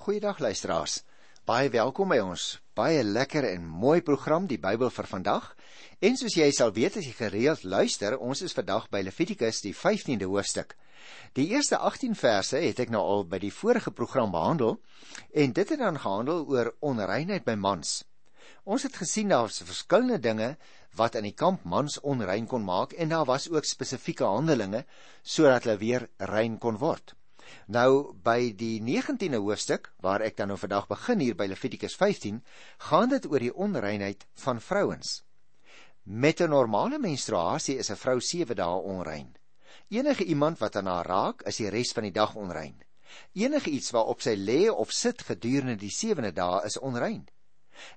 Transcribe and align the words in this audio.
Goeiedag 0.00 0.38
luisteraars. 0.38 1.02
Baie 1.44 1.68
welkom 1.68 2.08
by 2.08 2.16
ons 2.24 2.44
baie 2.78 3.02
lekker 3.04 3.44
en 3.44 3.66
mooi 3.68 3.98
program 4.00 4.46
die 4.48 4.56
Bybel 4.56 4.88
vir 4.88 5.08
vandag. 5.10 5.50
En 6.00 6.16
soos 6.16 6.38
jy 6.38 6.46
sal 6.56 6.72
weet 6.72 6.96
as 6.96 7.04
jy 7.04 7.12
gereeld 7.18 7.66
luister, 7.68 8.16
ons 8.16 8.40
is 8.46 8.56
vandag 8.56 8.86
by 8.88 9.02
Levitikus 9.04 9.60
die 9.60 9.74
15de 9.76 10.30
hoofstuk. 10.30 10.72
Die 11.36 11.50
eerste 11.52 11.82
18 11.90 12.16
verse 12.16 12.62
het 12.64 12.80
ek 12.80 12.94
nou 12.96 13.04
al 13.04 13.26
by 13.28 13.42
die 13.44 13.52
vorige 13.52 13.92
program 13.92 14.32
behandel 14.32 14.78
en 15.36 15.52
dit 15.60 15.76
het 15.76 15.84
dan 15.84 16.00
gehandel 16.00 16.46
oor 16.48 16.72
onreinheid 16.80 17.44
by 17.44 17.60
mans. 17.60 17.98
Ons 18.64 18.88
het 18.88 18.96
gesien 18.96 19.28
daar's 19.28 19.60
verskillende 19.60 20.16
dinge 20.30 20.54
wat 20.96 21.20
in 21.20 21.28
die 21.28 21.36
kamp 21.36 21.68
mans 21.68 22.00
onrein 22.00 22.48
kon 22.48 22.64
maak 22.64 22.96
en 22.96 23.12
daar 23.12 23.28
was 23.28 23.52
ook 23.52 23.68
spesifieke 23.68 24.24
handelinge 24.24 24.86
sodat 25.20 25.68
hulle 25.68 25.82
weer 25.84 26.08
rein 26.32 26.56
kon 26.56 26.80
word. 26.80 27.19
Nou 27.66 28.14
by 28.22 28.52
die 28.56 28.80
19de 28.82 29.38
hoofstuk 29.38 29.92
waar 30.00 30.20
ek 30.20 30.36
dan 30.36 30.48
nou 30.48 30.58
vandag 30.58 30.86
begin 30.90 31.20
hier 31.20 31.36
by 31.36 31.46
Levitikus 31.46 31.96
15, 31.96 32.42
gaan 32.90 33.08
dit 33.08 33.26
oor 33.26 33.38
die 33.38 33.54
onreinheid 33.54 34.26
van 34.44 34.60
vrouens. 34.60 35.22
Met 36.02 36.40
'n 36.40 36.50
normale 36.50 36.98
menstruasie 36.98 37.76
is 37.78 37.90
'n 37.90 37.96
vrou 37.96 38.20
7 38.20 38.56
dae 38.56 38.80
onrein. 38.82 39.36
Enige 39.88 40.24
iemand 40.24 40.58
wat 40.58 40.76
aan 40.76 40.86
haar 40.86 41.06
raak, 41.06 41.42
is 41.42 41.56
die 41.56 41.68
res 41.68 41.92
van 41.92 42.02
die 42.02 42.12
dag 42.12 42.34
onrein. 42.34 42.82
Enige 43.32 43.70
iets 43.70 43.90
waarop 43.90 44.20
sy 44.20 44.34
lê 44.38 44.70
of 44.70 44.90
sit 44.90 45.22
gedurende 45.22 45.76
die 45.76 45.90
7de 45.90 46.32
dae 46.32 46.64
is 46.64 46.78
onrein. 46.78 47.28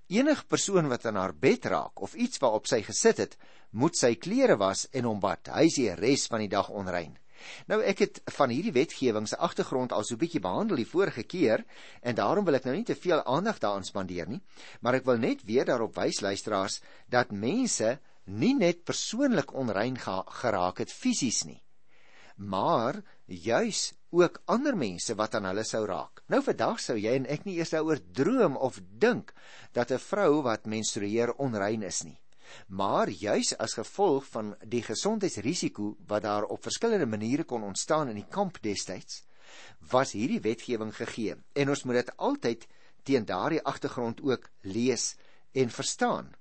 Enige 0.08 0.46
persoon 0.46 0.88
wat 0.88 1.06
aan 1.06 1.16
haar 1.16 1.36
bed 1.36 1.66
raak 1.66 2.02
of 2.02 2.14
iets 2.14 2.38
waarop 2.38 2.68
sy 2.68 2.82
gesit 2.82 3.18
het, 3.18 3.38
moet 3.72 3.98
sy 3.98 4.16
klere 4.16 4.58
was 4.58 4.88
en 4.92 5.04
hom 5.10 5.20
bad. 5.20 5.48
Hy 5.48 5.66
is 5.66 5.76
die 5.76 5.94
res 5.94 6.28
van 6.28 6.40
die 6.40 6.52
dag 6.52 6.70
onrein. 6.70 7.18
Nou 7.68 7.82
ek 7.82 8.00
het 8.00 8.22
van 8.38 8.50
hierdie 8.50 8.76
wetgewing 8.76 9.28
se 9.28 9.38
agtergrond 9.38 9.92
al 9.92 10.04
so 10.04 10.16
'n 10.16 10.24
bietjie 10.24 10.42
behandel 10.42 10.76
die 10.76 10.90
vorige 10.90 11.24
keer 11.24 11.66
en 12.02 12.16
daarom 12.16 12.46
wil 12.46 12.56
ek 12.56 12.66
nou 12.66 12.76
nie 12.76 12.86
te 12.86 12.96
veel 12.96 13.24
aandag 13.24 13.60
daaraan 13.60 13.84
spandeer 13.84 14.28
nie, 14.28 14.42
maar 14.82 14.96
ek 14.96 15.06
wil 15.06 15.18
net 15.18 15.44
weer 15.44 15.66
daarop 15.66 15.96
wys 15.96 16.22
luisteraars 16.22 16.82
dat 17.10 17.32
mense 17.32 18.00
nie 18.26 18.54
net 18.56 18.84
persoonlik 18.84 19.54
onrein 19.54 19.98
geraak 19.98 20.78
het 20.78 20.92
fisies 20.92 21.44
nie, 21.46 21.62
maar 22.38 23.04
juis 23.26 23.94
ook 24.14 24.42
ander 24.46 24.78
mense 24.78 25.16
wat 25.16 25.36
aan 25.36 25.46
hulle 25.50 25.64
sou 25.66 25.86
raak. 25.86 26.24
Nou 26.30 26.42
vandag 26.46 26.80
sou 26.80 26.98
jy 26.98 27.16
en 27.18 27.26
ek 27.26 27.46
nie 27.46 27.58
eers 27.58 27.74
daaroor 27.74 28.00
droom 28.14 28.58
of 28.58 28.80
dink 29.00 29.34
dat 29.74 29.92
'n 29.92 29.98
vrou 29.98 30.44
wat 30.44 30.66
menstrueer 30.66 31.34
onrein 31.34 31.84
is 31.84 32.04
nie. 32.04 32.23
Maar 32.68 33.10
juis 33.10 33.54
as 33.58 33.74
gevolg 33.74 34.26
van 34.26 34.56
die 34.66 34.84
gesondheidsrisiko 34.84 35.96
wat 36.08 36.22
daar 36.22 36.44
op 36.44 36.64
verskillende 36.64 37.06
maniere 37.06 37.44
kon 37.44 37.64
ontstaan 37.64 38.10
in 38.10 38.16
die 38.16 38.30
kamp 38.30 38.62
destyds, 38.62 39.24
was 39.92 40.12
hierdie 40.12 40.42
wetgewing 40.42 40.96
gegee. 40.96 41.36
En 41.54 41.70
ons 41.70 41.84
moet 41.84 42.02
dit 42.02 42.18
altyd 42.18 42.68
teen 43.04 43.26
daardie 43.26 43.62
agtergrond 43.62 44.22
ook 44.22 44.50
lees 44.62 45.16
en 45.52 45.70
verstaan. 45.70 46.32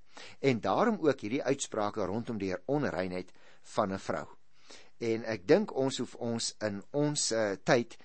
En 0.40 0.60
daarom 0.60 0.98
ook 1.00 1.20
hierdie 1.20 1.42
uitsprake 1.42 2.05
rondom 2.05 2.38
die 2.38 2.56
onreinheid 2.66 3.33
van 3.62 3.92
'n 3.92 3.98
vrou. 3.98 4.27
En 4.98 5.24
ek 5.24 5.48
dink 5.48 5.74
ons 5.74 5.98
hoef 5.98 6.14
ons 6.14 6.55
in 6.62 6.83
ons 6.90 7.30
uh, 7.33 7.52
tyd 7.64 7.96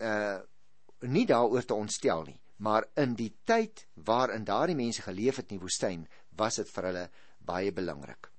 uh 0.00 0.38
nie 1.00 1.26
daaroor 1.26 1.64
te 1.64 1.74
ontstel 1.74 2.22
nie, 2.24 2.40
maar 2.56 2.86
in 2.96 3.14
die 3.14 3.36
tyd 3.44 3.86
waarin 3.94 4.44
daardie 4.44 4.74
mense 4.74 5.02
geleef 5.02 5.36
het 5.36 5.50
in 5.50 5.58
die 5.58 5.62
woestyn, 5.62 6.06
was 6.30 6.56
dit 6.56 6.70
vir 6.72 6.88
hulle 6.88 7.10
baie 7.46 7.72
belangrik. 7.72 8.30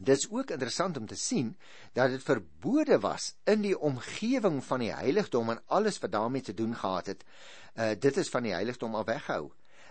Dit 0.00 0.16
is 0.16 0.30
ook 0.30 0.50
interessant 0.50 0.96
om 0.96 1.06
te 1.06 1.16
sien 1.16 1.56
dat 1.92 2.10
dit 2.10 2.22
verbode 2.22 2.98
was 3.00 3.34
in 3.44 3.60
die 3.60 3.76
omgewing 3.78 4.62
van 4.64 4.80
die 4.80 4.92
heiligdom 4.94 5.50
en 5.50 5.62
alles 5.66 5.98
wat 5.98 6.12
daarmee 6.12 6.42
te 6.42 6.54
doen 6.54 6.76
gehad 6.76 7.06
het. 7.06 7.24
Uh 7.74 7.90
dit 7.98 8.16
is 8.16 8.28
van 8.28 8.42
die 8.48 8.54
heiligdom 8.56 8.94
al 8.94 9.04
weggehou. 9.04 9.50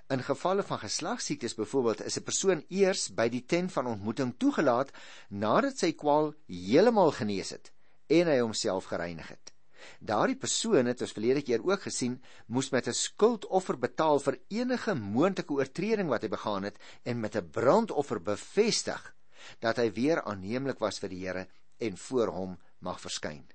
In 0.09 0.23
gevalle 0.25 0.63
van 0.63 0.79
geslagsiektes 0.79 1.55
byvoorbeeld 1.55 2.01
is 2.01 2.17
'n 2.17 2.23
persoon 2.23 2.65
eers 2.67 3.13
by 3.13 3.29
die 3.29 3.45
tent 3.45 3.71
van 3.71 3.87
ontmoeting 3.87 4.33
toegelaat 4.37 4.91
nadat 5.27 5.77
sy 5.77 5.91
kwaal 5.93 6.33
heeltemal 6.47 7.11
genees 7.11 7.49
het 7.49 7.71
en 8.07 8.27
hy 8.27 8.39
homself 8.39 8.85
gereinig 8.89 9.27
het. 9.27 9.53
Daardie 9.99 10.37
persoon 10.37 10.85
het 10.85 11.01
ons 11.01 11.13
verlede 11.15 11.41
keer 11.41 11.63
ook 11.65 11.81
gesien, 11.87 12.21
moes 12.47 12.71
met 12.71 12.87
'n 12.87 12.93
skuldoffer 12.93 13.77
betaal 13.77 14.19
vir 14.19 14.39
enige 14.49 14.95
moontlike 14.95 15.53
oortreding 15.53 16.09
wat 16.09 16.21
hy 16.21 16.29
begaan 16.29 16.63
het 16.63 16.77
en 17.03 17.19
met 17.19 17.35
'n 17.35 17.49
brandoffer 17.49 18.21
bevestig 18.21 19.15
dat 19.59 19.77
hy 19.77 19.91
weer 19.91 20.21
aanneemlik 20.21 20.79
was 20.79 20.99
vir 20.99 21.09
die 21.09 21.25
Here 21.25 21.47
en 21.77 21.97
voor 21.97 22.27
hom 22.27 22.57
mag 22.79 22.99
verskyn. 23.01 23.45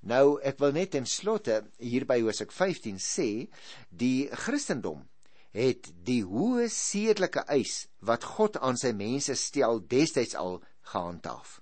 Nou, 0.00 0.40
ek 0.42 0.58
wil 0.58 0.72
net 0.72 0.90
ten 0.90 1.06
slotte 1.06 1.60
hier 1.78 2.06
by 2.06 2.20
Hosea 2.20 2.46
15 2.48 2.96
sê, 2.96 3.48
die 3.90 4.28
Christendom 4.32 5.08
het 5.52 5.90
die 6.06 6.22
hoë 6.24 6.68
sedelike 6.72 7.44
eis 7.52 7.88
wat 8.00 8.24
God 8.24 8.56
aan 8.56 8.78
sy 8.80 8.92
mense 8.96 9.34
stel 9.34 9.80
destyds 9.80 10.34
al 10.34 10.62
gehandhaaf. 10.92 11.60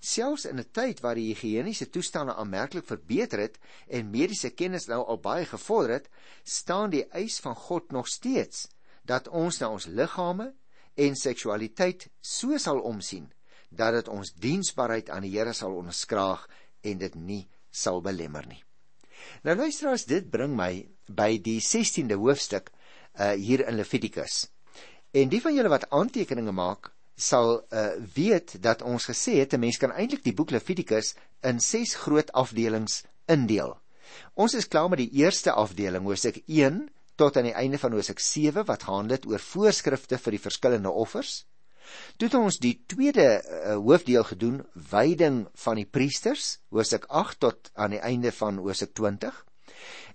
Selfs 0.00 0.44
in 0.44 0.58
'n 0.58 0.70
tyd 0.72 1.00
waar 1.00 1.14
die 1.14 1.34
higiëniese 1.34 1.90
toestande 1.90 2.34
aanmerklik 2.34 2.84
verbeter 2.84 3.38
het 3.38 3.58
en 3.88 4.10
mediese 4.10 4.50
kennis 4.50 4.86
nou 4.86 5.04
al 5.04 5.18
baie 5.18 5.44
gevorder 5.44 5.92
het, 5.92 6.08
staan 6.42 6.90
die 6.90 7.06
eis 7.10 7.40
van 7.40 7.54
God 7.54 7.92
nog 7.92 8.08
steeds 8.08 8.68
dat 9.04 9.28
ons 9.28 9.58
na 9.58 9.70
ons 9.70 9.86
liggame 9.86 10.54
en 10.94 11.16
seksualiteit 11.16 12.08
so 12.20 12.58
sal 12.58 12.80
omsien 12.80 13.32
dat 13.70 13.92
dit 13.92 14.08
ons 14.08 14.32
diensbaarheid 14.32 15.10
aan 15.10 15.22
die 15.26 15.34
Here 15.34 15.52
sal 15.52 15.74
onderskraag 15.74 16.48
en 16.82 16.98
dit 16.98 17.14
nie 17.14 17.48
sal 17.70 18.00
belemmer 18.00 18.46
nie. 18.46 18.62
Nou 19.42 19.56
luisteraars, 19.56 20.06
dit 20.06 20.30
bring 20.30 20.54
my 20.56 20.86
by 21.08 21.36
die 21.42 21.60
16de 21.60 22.18
hoofstuk 22.18 22.70
uh 23.16 23.32
hier 23.32 23.66
in 23.66 23.76
Levitikus. 23.76 24.46
En 25.16 25.30
die 25.32 25.40
van 25.40 25.54
julle 25.56 25.72
wat 25.72 25.88
aantekeninge 25.90 26.52
maak, 26.52 26.90
sal 27.16 27.64
uh, 27.72 27.88
weet 28.14 28.58
dat 28.62 28.82
ons 28.82 29.08
gesê 29.08 29.40
het 29.40 29.54
'n 29.54 29.60
mens 29.60 29.76
kan 29.76 29.92
eintlik 29.92 30.22
die 30.24 30.34
boek 30.34 30.50
Levitikus 30.50 31.14
in 31.40 31.60
6 31.60 31.94
groot 31.94 32.32
afdelings 32.32 33.04
indeel. 33.26 33.78
Ons 34.34 34.54
is 34.54 34.68
klaar 34.68 34.88
met 34.88 34.98
die 34.98 35.10
eerste 35.22 35.52
afdeling, 35.52 36.04
Hosea 36.04 36.32
1 36.46 36.88
tot 37.16 37.36
aan 37.36 37.48
die 37.48 37.56
einde 37.56 37.78
van 37.78 37.92
Hosea 37.92 38.14
7 38.16 38.64
wat 38.64 38.82
handel 38.82 39.18
oor 39.26 39.40
voorskrifte 39.40 40.18
vir 40.18 40.36
die 40.36 40.40
verskillende 40.40 40.90
offers. 40.90 41.46
Toe 42.16 42.28
het 42.28 42.34
ons 42.34 42.58
die 42.58 42.82
tweede 42.86 43.26
uh, 43.40 43.74
hoofdeel 43.74 44.24
gedoen, 44.24 44.62
wyding 44.74 45.46
van 45.54 45.76
die 45.80 45.86
priesters, 45.86 46.58
Hosea 46.68 47.00
8 47.08 47.40
tot 47.40 47.70
aan 47.74 47.90
die 47.90 48.02
einde 48.02 48.32
van 48.32 48.58
Hosea 48.58 48.88
20. 48.92 49.44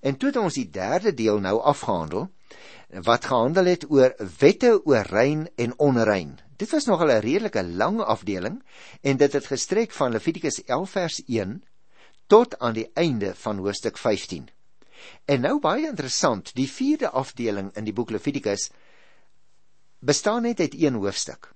En 0.02 0.18
toe 0.18 0.30
het 0.30 0.38
ons 0.38 0.54
die 0.54 0.70
derde 0.70 1.14
deel 1.14 1.40
nou 1.40 1.58
afgehandel 1.62 2.30
wat 3.08 3.26
gehandel 3.26 3.66
het 3.72 3.86
oor 3.90 4.16
wette 4.40 4.74
oor 4.86 5.08
rein 5.08 5.48
en 5.56 5.74
onrein. 5.80 6.40
Dit 6.62 6.70
was 6.70 6.86
nogal 6.86 7.10
'n 7.10 7.24
redelike 7.26 7.64
lang 7.64 8.02
afdeling 8.02 8.64
en 9.02 9.18
dit 9.18 9.34
het 9.34 9.46
gestrek 9.50 9.92
van 9.92 10.12
Levitikus 10.12 10.64
11 10.64 10.90
vers 10.90 11.22
1 11.26 11.64
tot 12.28 12.60
aan 12.60 12.74
die 12.74 12.92
einde 12.94 13.36
van 13.36 13.58
hoofstuk 13.58 13.98
15. 13.98 14.50
En 15.26 15.42
nou 15.42 15.60
baie 15.60 15.88
interessant, 15.88 16.54
die 16.56 16.70
vierde 16.70 17.10
afdeling 17.10 17.72
in 17.76 17.84
die 17.84 17.94
boek 17.94 18.10
Levitikus 18.10 18.70
bestaan 20.00 20.42
net 20.42 20.60
uit 20.60 20.78
een 20.78 20.94
hoofstuk, 20.94 21.50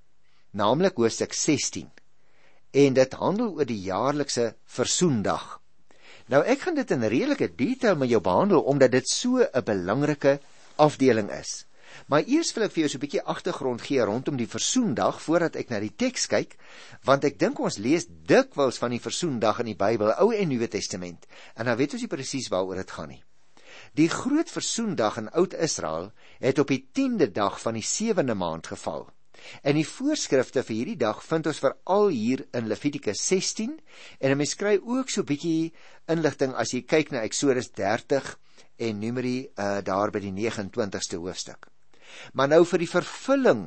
naamlik 0.50 0.98
hoofstuk 0.98 1.34
16. 1.34 1.92
En 2.72 2.94
dit 2.94 3.14
handel 3.14 3.54
oor 3.54 3.66
die 3.66 3.82
jaarlikse 3.82 4.56
versoendag. 4.66 5.62
Nou 6.26 6.44
ek 6.44 6.60
gaan 6.60 6.76
dit 6.76 6.92
in 6.92 7.04
redelike 7.04 7.56
detail 7.56 7.96
met 7.96 8.10
jou 8.10 8.22
behandel 8.22 8.62
omdat 8.62 8.92
dit 8.92 9.10
so 9.10 9.38
'n 9.38 9.64
belangrike 9.64 10.40
afdeling 10.76 11.32
is. 11.32 11.66
Maar 12.08 12.24
eers 12.28 12.54
wil 12.54 12.66
ek 12.68 12.72
vir 12.76 12.82
jou 12.84 12.90
so 12.90 12.98
'n 12.98 13.06
bietjie 13.06 13.24
agtergrond 13.24 13.82
gee 13.82 14.02
rondom 14.02 14.38
die 14.38 14.50
Versoendag 14.50 15.22
voordat 15.22 15.56
ek 15.56 15.70
na 15.70 15.80
die 15.80 15.96
teks 15.96 16.28
kyk, 16.28 16.58
want 17.04 17.24
ek 17.24 17.40
dink 17.40 17.60
ons 17.60 17.78
lees 17.78 18.08
dikwels 18.08 18.78
van 18.78 18.92
die 18.92 19.00
Versoendag 19.00 19.60
in 19.60 19.66
die 19.66 19.80
Bybel, 19.80 20.14
Ou 20.20 20.32
en 20.32 20.48
Nuwe 20.48 20.68
Testament, 20.68 21.28
en 21.56 21.66
dan 21.66 21.78
weet 21.78 21.94
ons 21.94 22.02
nie 22.02 22.16
presies 22.16 22.50
waaroor 22.50 22.76
dit 22.76 22.92
gaan 22.92 23.10
nie. 23.10 23.24
Die 23.94 24.10
groot 24.10 24.50
Versoendag 24.50 25.18
in 25.18 25.30
Oud-Israel 25.30 26.12
het 26.40 26.60
op 26.60 26.68
die 26.68 26.88
10de 26.94 27.32
dag 27.32 27.60
van 27.62 27.74
die 27.74 27.84
7de 27.84 28.36
maand 28.36 28.68
geval. 28.68 29.10
En 29.62 29.76
die 29.76 29.88
voorskrifte 29.88 30.64
vir 30.64 30.76
hierdie 30.76 31.00
dag 31.02 31.22
vind 31.24 31.48
ons 31.52 31.60
veral 31.64 32.08
hier 32.08 32.46
in 32.60 32.70
Levitikus 32.72 33.22
16 33.28 33.76
en 34.20 34.38
mense 34.38 34.58
kry 34.62 34.78
ook 34.80 35.12
so 35.12 35.22
'n 35.22 35.30
bietjie 35.32 35.74
inligting 36.08 36.56
as 36.56 36.72
jy 36.74 36.82
kyk 36.82 37.12
na 37.12 37.24
Eksodus 37.28 37.72
30 37.72 38.40
en 38.78 39.00
Numeri 39.00 39.38
uh, 39.56 39.82
daar 39.82 40.12
by 40.12 40.20
die 40.20 40.32
29ste 40.32 41.20
hoofstuk. 41.20 41.75
Maar 42.34 42.48
nou 42.48 42.64
vir 42.66 42.84
die 42.84 42.92
vervulling 42.92 43.64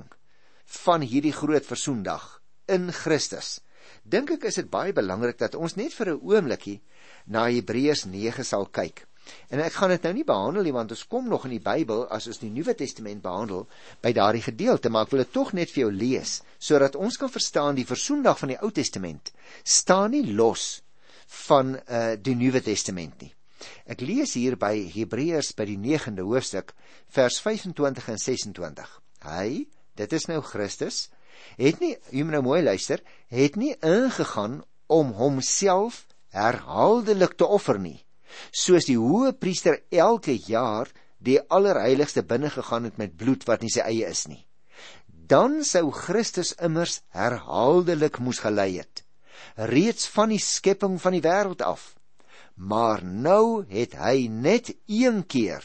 van 0.85 1.00
hierdie 1.00 1.33
groot 1.33 1.65
versoendag 1.65 2.41
in 2.69 2.93
Christus. 2.93 3.59
Dink 4.05 4.31
ek 4.37 4.49
is 4.50 4.59
dit 4.61 4.71
baie 4.71 4.93
belangrik 4.93 5.39
dat 5.41 5.56
ons 5.56 5.77
net 5.77 5.95
vir 5.97 6.12
'n 6.12 6.21
oombliekie 6.21 6.81
na 7.27 7.49
Hebreërs 7.49 8.05
9 8.05 8.45
sal 8.45 8.67
kyk. 8.67 9.06
En 9.49 9.61
ek 9.61 9.73
gaan 9.73 9.91
dit 9.91 10.03
nou 10.03 10.12
nie 10.15 10.25
behandel 10.25 10.62
nie 10.62 10.73
want 10.73 10.91
ons 10.91 11.06
kom 11.06 11.29
nog 11.29 11.45
in 11.45 11.50
die 11.56 11.65
Bybel 11.65 12.06
as 12.09 12.27
ons 12.27 12.39
die 12.39 12.50
Nuwe 12.50 12.75
Testament 12.75 13.23
behandel 13.23 13.67
by 14.05 14.12
daardie 14.12 14.43
gedeelte, 14.43 14.89
maar 14.89 15.06
ek 15.06 15.11
wil 15.11 15.25
dit 15.25 15.33
tog 15.33 15.53
net 15.53 15.71
vir 15.71 15.83
jou 15.85 15.93
lees 15.93 16.43
sodat 16.59 16.97
ons 16.97 17.17
kan 17.17 17.33
verstaan 17.33 17.75
die 17.75 17.89
versoendag 17.89 18.39
van 18.39 18.49
die 18.49 18.61
Ou 18.62 18.71
Testament 18.71 19.33
staan 19.65 20.11
nie 20.11 20.25
los 20.33 20.83
van 21.49 21.77
uh 21.77 22.17
die 22.17 22.35
Nuwe 22.35 22.61
Testament 22.65 23.21
nie. 23.21 23.33
Ek 23.87 24.02
lees 24.05 24.34
hier 24.38 24.56
by 24.60 24.75
Hebreërs 24.93 25.52
by 25.58 25.66
die 25.69 25.78
9de 25.81 26.26
hoofstuk 26.26 26.75
vers 27.14 27.38
25 27.43 28.10
en 28.12 28.20
26. 28.22 28.93
Hy, 29.26 29.66
dit 29.99 30.12
is 30.14 30.28
nou 30.31 30.40
Christus, 30.46 31.08
het 31.58 31.81
nie, 31.82 31.94
jy 32.12 32.25
moet 32.26 32.38
nou 32.38 32.44
mooi 32.50 32.62
luister, 32.62 33.02
het 33.32 33.58
nie 33.58 33.75
ingegaan 33.84 34.60
om 34.87 35.12
homself 35.19 36.05
herhaaldelik 36.34 37.37
te 37.38 37.46
offer 37.46 37.81
nie, 37.81 37.99
soos 38.52 38.88
die 38.88 38.99
hoë 39.00 39.34
priester 39.40 39.81
elke 39.90 40.37
jaar 40.49 40.90
die 41.25 41.38
allerheiligste 41.50 42.22
binne 42.22 42.50
gegaan 42.54 42.87
het 42.87 42.99
met 43.00 43.16
bloed 43.19 43.46
wat 43.49 43.64
nie 43.64 43.72
sy 43.72 43.82
eie 43.87 44.06
is 44.11 44.26
nie. 44.31 44.44
Dan 45.28 45.61
sou 45.66 45.90
Christus 45.93 46.54
immers 46.62 47.00
herhaaldelik 47.12 48.20
moes 48.22 48.40
gelei 48.44 48.78
het, 48.78 49.02
reeds 49.56 50.08
van 50.14 50.32
die 50.32 50.40
skepping 50.43 50.96
van 51.02 51.16
die 51.16 51.25
wêreld 51.25 51.64
af. 51.64 51.98
Maar 52.58 53.05
nou 53.05 53.64
het 53.70 53.94
hy 53.94 54.26
net 54.26 54.72
een 54.90 55.22
keer 55.26 55.62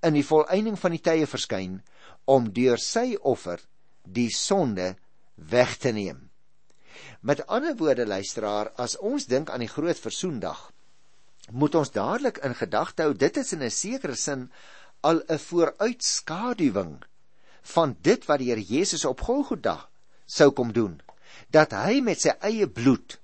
in 0.00 0.16
die 0.16 0.24
volëinding 0.24 0.78
van 0.80 0.96
die 0.96 1.02
tye 1.04 1.28
verskyn 1.28 1.80
om 2.24 2.48
deur 2.56 2.80
sy 2.80 3.14
offer 3.20 3.60
die 4.08 4.30
sonde 4.32 4.94
weg 5.36 5.76
te 5.76 5.92
neem. 5.92 6.30
Met 7.20 7.44
ander 7.46 7.76
woorde 7.76 8.06
luisteraar, 8.08 8.72
as 8.80 8.96
ons 8.96 9.28
dink 9.28 9.50
aan 9.52 9.60
die 9.60 9.68
groot 9.68 9.98
versoendag, 10.00 10.70
moet 11.52 11.76
ons 11.76 11.92
dadelik 11.92 12.40
in 12.46 12.56
gedagte 12.56 13.04
hou 13.04 13.14
dit 13.14 13.36
is 13.36 13.52
in 13.52 13.62
'n 13.62 13.70
sekere 13.70 14.16
sin 14.16 14.50
al 15.00 15.20
'n 15.28 15.38
vooruitskaduwing 15.38 17.02
van 17.74 17.96
dit 18.00 18.24
wat 18.26 18.38
die 18.38 18.48
Here 18.48 18.62
Jesus 18.62 19.04
op 19.04 19.20
Golgotha 19.20 19.88
sou 20.26 20.50
kom 20.50 20.72
doen, 20.72 21.00
dat 21.50 21.72
hy 21.72 22.00
met 22.00 22.20
sy 22.20 22.32
eie 22.40 22.66
bloed 22.66 23.19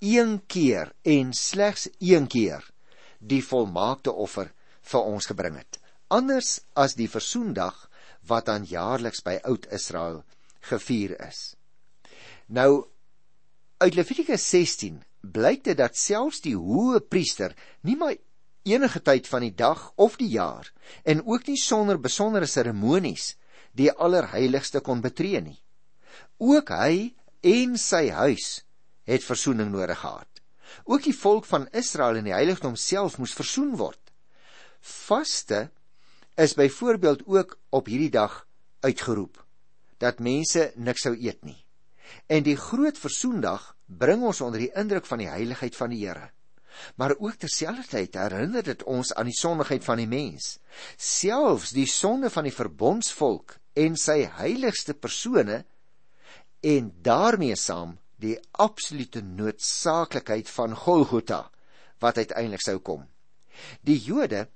een 0.00 0.40
keer 0.46 0.92
en 1.02 1.32
slegs 1.32 1.88
een 1.98 2.26
keer 2.26 2.64
die 3.18 3.42
volmaakte 3.44 4.12
offer 4.12 4.48
vir 4.80 5.00
ons 5.04 5.28
gebring 5.28 5.58
het. 5.60 5.78
Anders 6.08 6.60
as 6.72 6.96
die 6.96 7.08
versoendag 7.08 7.76
wat 8.26 8.48
dan 8.48 8.64
jaarliks 8.64 9.20
by 9.22 9.36
Oud 9.44 9.68
Israel 9.72 10.22
gevier 10.64 11.14
is. 11.28 11.54
Nou 12.48 12.86
uit 13.80 13.94
Levitikus 13.94 14.48
16 14.48 15.02
blyk 15.20 15.64
dit 15.68 15.76
dat 15.76 15.96
selfs 15.96 16.40
die 16.44 16.56
hoë 16.56 17.02
priester 17.04 17.54
nie 17.84 17.96
maar 18.00 18.16
enige 18.64 19.00
tyd 19.04 19.28
van 19.28 19.44
die 19.44 19.54
dag 19.56 19.92
of 19.96 20.16
die 20.20 20.32
jaar 20.32 20.72
en 21.04 21.22
ook 21.26 21.46
nie 21.46 21.60
sonder 21.60 22.00
besondere 22.00 22.48
seremonies 22.48 23.34
die 23.76 23.92
allerheiligste 23.92 24.80
kon 24.80 25.00
betree 25.04 25.40
nie. 25.44 25.60
Ook 26.40 26.72
hy 26.72 27.12
en 27.44 27.76
sy 27.80 28.08
huis 28.10 28.62
het 29.04 29.24
verzoening 29.24 29.70
nodig 29.72 29.98
gehad. 29.98 30.28
Ook 30.84 31.02
die 31.02 31.16
volk 31.16 31.44
van 31.44 31.68
Israel 31.76 32.20
in 32.20 32.28
die 32.28 32.36
heiligdom 32.36 32.76
self 32.76 33.18
moes 33.18 33.34
versoen 33.34 33.76
word. 33.76 34.00
Vaste 34.80 35.70
is 36.34 36.54
byvoorbeeld 36.54 37.26
ook 37.26 37.58
op 37.68 37.86
hierdie 37.86 38.10
dag 38.10 38.46
uitgeroep 38.80 39.44
dat 40.00 40.22
mense 40.24 40.72
niks 40.76 41.02
sou 41.04 41.12
eet 41.16 41.44
nie. 41.44 41.58
En 42.26 42.42
die 42.42 42.56
groot 42.56 42.98
versoendag 42.98 43.74
bring 43.86 44.22
ons 44.24 44.40
onder 44.40 44.62
die 44.62 44.72
indruk 44.72 45.06
van 45.06 45.20
die 45.20 45.28
heiligheid 45.28 45.76
van 45.76 45.92
die 45.92 46.06
Here 46.06 46.30
maar 46.96 47.14
ook 47.18 47.34
terselfdertyd 47.34 48.14
herinner 48.14 48.62
dit 48.62 48.82
ons 48.82 49.12
aan 49.14 49.28
die 49.30 49.36
sondigheid 49.36 49.84
van 49.84 50.00
die 50.00 50.08
mens. 50.10 50.58
Selfs 50.96 51.74
die 51.76 51.88
sonde 51.88 52.30
van 52.30 52.46
die 52.48 52.54
verbondsvolk 52.54 53.56
en 53.78 53.96
sy 54.00 54.22
heiligste 54.40 54.94
persone 54.94 55.62
en 56.66 56.92
daarmee 57.02 57.56
saam 57.56 57.96
die 58.20 58.36
absolute 58.52 59.22
noodsaaklikheid 59.24 60.48
van 60.48 60.76
Golgotha 60.76 61.50
wat 62.00 62.16
uiteindelik 62.16 62.62
sou 62.64 62.78
kom. 62.78 63.04
Die 63.84 63.98
Jode 63.98 64.46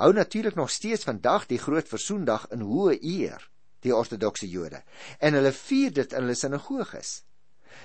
hou 0.00 0.12
natuurlik 0.16 0.56
nog 0.56 0.70
steeds 0.70 1.04
vandag 1.04 1.46
die 1.46 1.60
groot 1.60 1.88
versoendag 1.88 2.46
in 2.54 2.64
hoë 2.64 2.98
eer, 3.00 3.42
die 3.84 3.94
ortodokse 3.96 4.48
Jode, 4.48 4.82
en 5.20 5.36
hulle 5.36 5.52
vier 5.56 5.92
dit 5.96 6.12
in 6.12 6.24
hulle 6.24 6.36
sinagoges. 6.36 7.22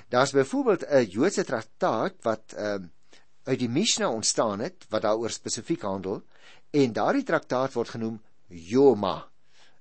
Daar's 0.10 0.32
byvoorbeeld 0.32 0.84
'n 0.90 1.10
Joodse 1.10 1.44
traktaat 1.44 2.16
wat 2.22 2.54
ehm 2.54 2.84
uh, 2.84 2.90
uit 3.46 3.60
die 3.60 3.70
Mishnah 3.70 4.12
ontstaan 4.12 4.60
het 4.60 4.86
wat 4.90 5.02
daaroor 5.02 5.30
spesifiek 5.30 5.82
handel 5.82 6.24
en 6.72 6.94
daardie 6.94 7.24
traktaat 7.24 7.74
word 7.74 7.90
genoem 7.90 8.22
Yoma. 8.48 9.30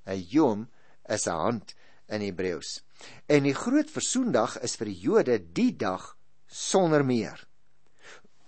'n 0.06 0.26
Yom 0.28 0.68
is 1.08 1.26
'n 1.26 1.30
hand 1.30 1.74
in 2.06 2.20
Hebreëus. 2.20 2.82
En 3.26 3.46
die 3.46 3.56
groot 3.56 3.90
versoendag 3.90 4.58
is 4.66 4.76
vir 4.80 4.90
die 4.90 5.00
Jode 5.00 5.38
die 5.56 5.72
dag 5.76 6.14
sonder 6.46 7.04
meer. 7.04 7.40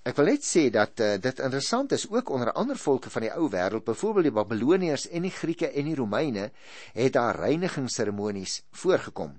Ek 0.06 0.14
wil 0.20 0.28
net 0.30 0.44
sê 0.46 0.68
dat 0.70 1.00
uh, 1.02 1.16
dit 1.18 1.40
interessant 1.42 1.90
is 1.96 2.04
ook 2.06 2.28
onder 2.30 2.52
ander 2.54 2.78
volke 2.78 3.10
van 3.10 3.24
die 3.26 3.32
ou 3.34 3.48
wêreld, 3.50 3.82
byvoorbeeld 3.88 4.28
die 4.28 4.36
Babiloniërs 4.36 5.08
en 5.10 5.26
die 5.26 5.34
Grieke 5.34 5.72
en 5.72 5.88
die 5.88 5.96
Romeine, 5.98 6.52
het 6.94 7.16
daar 7.16 7.40
reinigingsseremonies 7.42 8.60
voorgekom. 8.82 9.34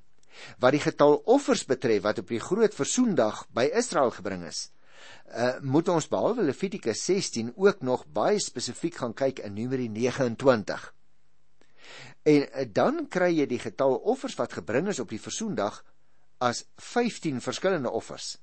Wat 0.59 0.75
die 0.75 0.83
getal 0.83 1.21
offers 1.23 1.63
betref 1.69 2.03
wat 2.03 2.19
op 2.19 2.33
die 2.35 2.41
groot 2.43 2.75
versoendag 2.75 3.45
by 3.55 3.69
Israel 3.79 4.11
gebring 4.17 4.43
is, 4.49 4.67
uh, 5.31 5.55
moet 5.63 5.87
ons 5.93 6.09
behalwe 6.11 6.49
Levitikus 6.49 7.05
16 7.07 7.53
ook 7.55 7.81
nog 7.87 8.03
baie 8.11 8.43
spesifiek 8.43 8.99
gaan 8.99 9.15
kyk 9.15 9.39
in 9.47 9.55
Numeri 9.55 9.87
29. 9.87 10.91
En 12.27 12.43
uh, 12.43 12.65
dan 12.67 13.05
kry 13.07 13.29
jy 13.37 13.45
die 13.47 13.61
getal 13.61 13.95
offers 14.03 14.35
wat 14.39 14.57
gebring 14.59 14.89
is 14.91 14.99
op 14.99 15.13
die 15.13 15.21
versoendag 15.21 15.79
as 16.43 16.65
15 16.75 17.39
verskillende 17.41 17.91
offers. 17.95 18.35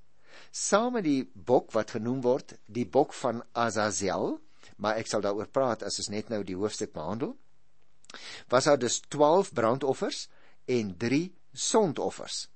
Saam 0.50 0.96
met 0.96 1.04
die 1.06 1.30
bok 1.34 1.74
wat 1.76 1.94
genoem 1.94 2.22
word, 2.24 2.56
die 2.66 2.86
bok 2.86 3.12
van 3.20 3.42
Azazel, 3.52 4.38
maar 4.80 4.98
ek 4.98 5.10
sal 5.10 5.22
daaroor 5.22 5.50
praat 5.52 5.84
as 5.86 6.00
ons 6.02 6.10
net 6.10 6.32
nou 6.32 6.40
die 6.46 6.56
hoofstuk 6.58 6.94
behandel. 6.96 7.36
Was 8.50 8.66
daar 8.70 8.80
dus 8.80 9.00
12 9.12 9.52
brandoffers 9.54 10.26
en 10.70 10.96
3 10.98 11.28
sondoffers. 11.52 12.48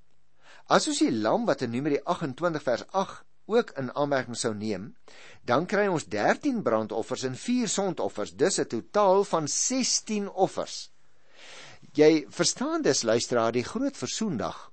As 0.68 0.88
ons 0.90 1.00
die 1.04 1.12
lam 1.12 1.46
wat 1.48 1.62
in 1.64 1.72
Numeri 1.72 2.00
28 2.04 2.64
vers 2.64 2.84
8 2.92 3.24
ook 3.48 3.70
in 3.80 3.88
aanmerking 3.96 4.36
sou 4.36 4.52
neem, 4.54 4.90
dan 5.48 5.66
kry 5.66 5.86
ons 5.88 6.04
13 6.12 6.60
brandoffers 6.66 7.24
en 7.24 7.36
4 7.36 7.70
sondoffers, 7.72 8.34
dis 8.36 8.60
'n 8.60 8.68
totaal 8.68 9.24
van 9.24 9.48
16 9.48 10.28
offers. 10.28 10.90
Jy 11.96 12.26
verstaan 12.28 12.82
dus 12.82 13.02
luisteraar, 13.02 13.52
die 13.52 13.64
groot 13.64 13.96
versoendag 13.96 14.70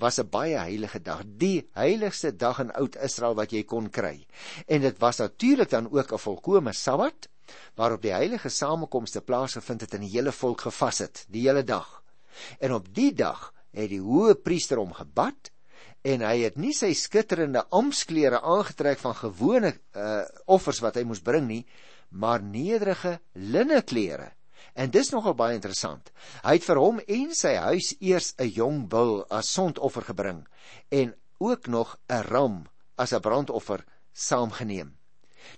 was 0.00 0.18
'n 0.18 0.28
baie 0.28 0.56
heilige 0.56 1.00
dag, 1.00 1.22
die 1.24 1.68
heiligste 1.72 2.36
dag 2.36 2.58
in 2.60 2.72
Oud-Israel 2.72 3.34
wat 3.34 3.52
jy 3.52 3.64
kon 3.64 3.90
kry. 3.90 4.26
En 4.66 4.80
dit 4.80 4.98
was 4.98 5.18
natuurlik 5.18 5.70
dan 5.70 5.90
ook 5.90 6.12
'n 6.12 6.18
volkomme 6.18 6.72
Sabbat 6.72 7.28
waarop 7.74 8.02
die 8.02 8.12
heilige 8.12 8.48
samekomste 8.48 9.20
plaasgevind 9.20 9.80
het 9.80 9.94
en 9.94 10.00
die 10.00 10.16
hele 10.16 10.32
volk 10.32 10.60
gevas 10.60 10.98
het 10.98 11.26
die 11.28 11.48
hele 11.48 11.64
dag. 11.64 12.02
En 12.58 12.72
op 12.72 12.94
die 12.94 13.12
dag 13.12 13.52
het 13.70 13.88
die 13.88 14.00
hoë 14.00 14.34
priester 14.34 14.78
hom 14.78 14.92
gebad 14.92 15.50
en 16.02 16.20
hy 16.20 16.40
het 16.40 16.56
nie 16.56 16.72
sy 16.72 16.92
skitterende 16.94 17.64
ampsklere 17.70 18.40
aangetrek 18.40 18.98
van 18.98 19.14
gewone 19.14 19.74
uh, 19.96 20.22
offers 20.46 20.80
wat 20.80 20.94
hy 20.94 21.02
moes 21.02 21.20
bring 21.20 21.46
nie, 21.46 21.66
maar 22.08 22.42
nederige 22.42 23.20
linneklere. 23.32 24.32
En 24.74 24.90
dis 24.90 25.10
nogal 25.10 25.34
baie 25.34 25.54
interessant. 25.54 26.12
Hy 26.42 26.54
het 26.58 26.66
vir 26.66 26.80
hom 26.80 27.00
en 27.06 27.34
sy 27.34 27.54
huis 27.54 27.94
eers 28.00 28.34
'n 28.38 28.50
jong 28.54 28.88
bul 28.88 29.24
as 29.30 29.50
sondoffer 29.50 30.02
gebring 30.02 30.46
en 30.90 31.14
ook 31.38 31.66
nog 31.66 31.96
'n 32.08 32.22
ram 32.22 32.66
as 32.96 33.12
'n 33.12 33.20
brandoffer 33.20 33.84
saamgeneem. 34.12 34.96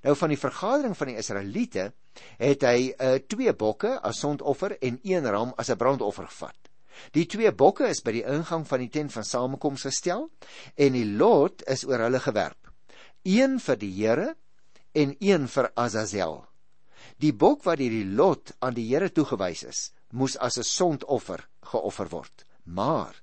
Nou 0.02 0.16
van 0.16 0.28
die 0.28 0.38
vergadering 0.38 0.96
van 0.96 1.06
die 1.06 1.16
Israeliete 1.16 1.92
het 2.38 2.62
hy 2.62 2.92
uh, 2.92 3.14
twee 3.26 3.52
bokke 3.52 4.00
as 4.00 4.20
sondoffer 4.20 4.76
en 4.80 4.98
een 5.02 5.26
ram 5.26 5.52
as 5.56 5.70
'n 5.70 5.76
brandoffer 5.76 6.26
gevat. 6.26 6.58
Die 7.12 7.26
twee 7.26 7.52
bokke 7.52 7.88
is 7.88 8.02
by 8.02 8.12
die 8.12 8.24
ingang 8.28 8.66
van 8.68 8.78
die 8.78 8.90
tent 8.92 9.12
van 9.12 9.24
samekoms 9.24 9.82
gestel 9.82 10.30
en 10.76 10.92
die 10.92 11.06
lot 11.06 11.64
is 11.66 11.84
oor 11.84 11.98
hulle 11.98 12.20
gewerp. 12.20 12.70
Een 13.24 13.60
vir 13.60 13.76
die 13.76 13.92
Here 13.92 14.34
en 14.92 15.16
een 15.18 15.48
vir 15.48 15.70
Azazel. 15.74 16.51
Die 17.22 17.32
bok 17.32 17.64
wat 17.64 17.78
deur 17.78 17.92
die 17.92 18.06
lot 18.06 18.52
aan 18.60 18.74
die 18.74 18.88
Here 18.88 19.10
toegewys 19.10 19.62
is, 19.68 19.80
moes 20.12 20.36
as 20.36 20.58
'n 20.58 20.64
sondoffer 20.64 21.48
geoffer 21.72 22.08
word. 22.08 22.44
Maar 22.64 23.14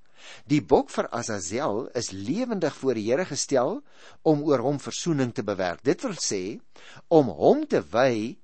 die 0.47 0.61
bok 0.61 0.89
vir 0.89 1.07
Azazel 1.15 1.87
is 1.95 2.11
lewendig 2.11 2.75
voor 2.75 2.93
die 2.93 3.07
Here 3.09 3.25
gestel 3.25 3.81
om 4.23 4.43
oor 4.43 4.59
hom 4.59 4.79
verzoening 4.79 5.33
te 5.33 5.43
bewerk. 5.43 5.83
Dit 5.83 6.03
wil 6.03 6.17
sê 6.19 6.59
om 7.07 7.27
hom 7.27 7.65
te 7.67 7.81
wy 7.81 8.37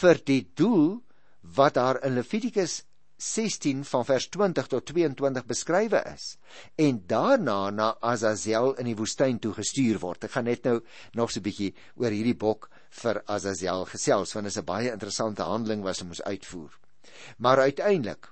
vir 0.00 0.20
die 0.24 0.42
doel 0.54 1.02
wat 1.42 1.74
daar 1.74 2.00
in 2.04 2.14
Levitikus 2.14 2.82
16 3.16 3.84
van 3.84 4.04
vers 4.04 4.28
20 4.28 4.66
tot 4.66 4.86
22 4.86 5.44
beskrywe 5.46 6.00
is 6.14 6.36
en 6.74 7.02
daarna 7.06 7.70
na 7.70 7.96
Azazel 8.00 8.74
in 8.82 8.90
die 8.90 8.96
woestyn 8.98 9.38
toe 9.38 9.52
gestuur 9.54 10.00
word. 10.02 10.24
Ek 10.24 10.34
gaan 10.34 10.48
net 10.50 10.64
nou 10.64 10.80
nog 11.14 11.30
so 11.30 11.40
'n 11.40 11.46
bietjie 11.46 11.74
oor 11.96 12.10
hierdie 12.10 12.36
bok 12.36 12.70
vir 12.90 13.22
Azazel 13.26 13.84
gesels 13.86 14.34
want 14.34 14.46
dit 14.46 14.52
is 14.52 14.58
'n 14.58 14.64
baie 14.64 14.90
interessante 14.92 15.42
handeling 15.42 15.82
wat 15.82 15.98
hy 15.98 16.06
moes 16.06 16.22
uitvoer. 16.22 16.78
Maar 17.38 17.58
uiteindelik 17.58 18.28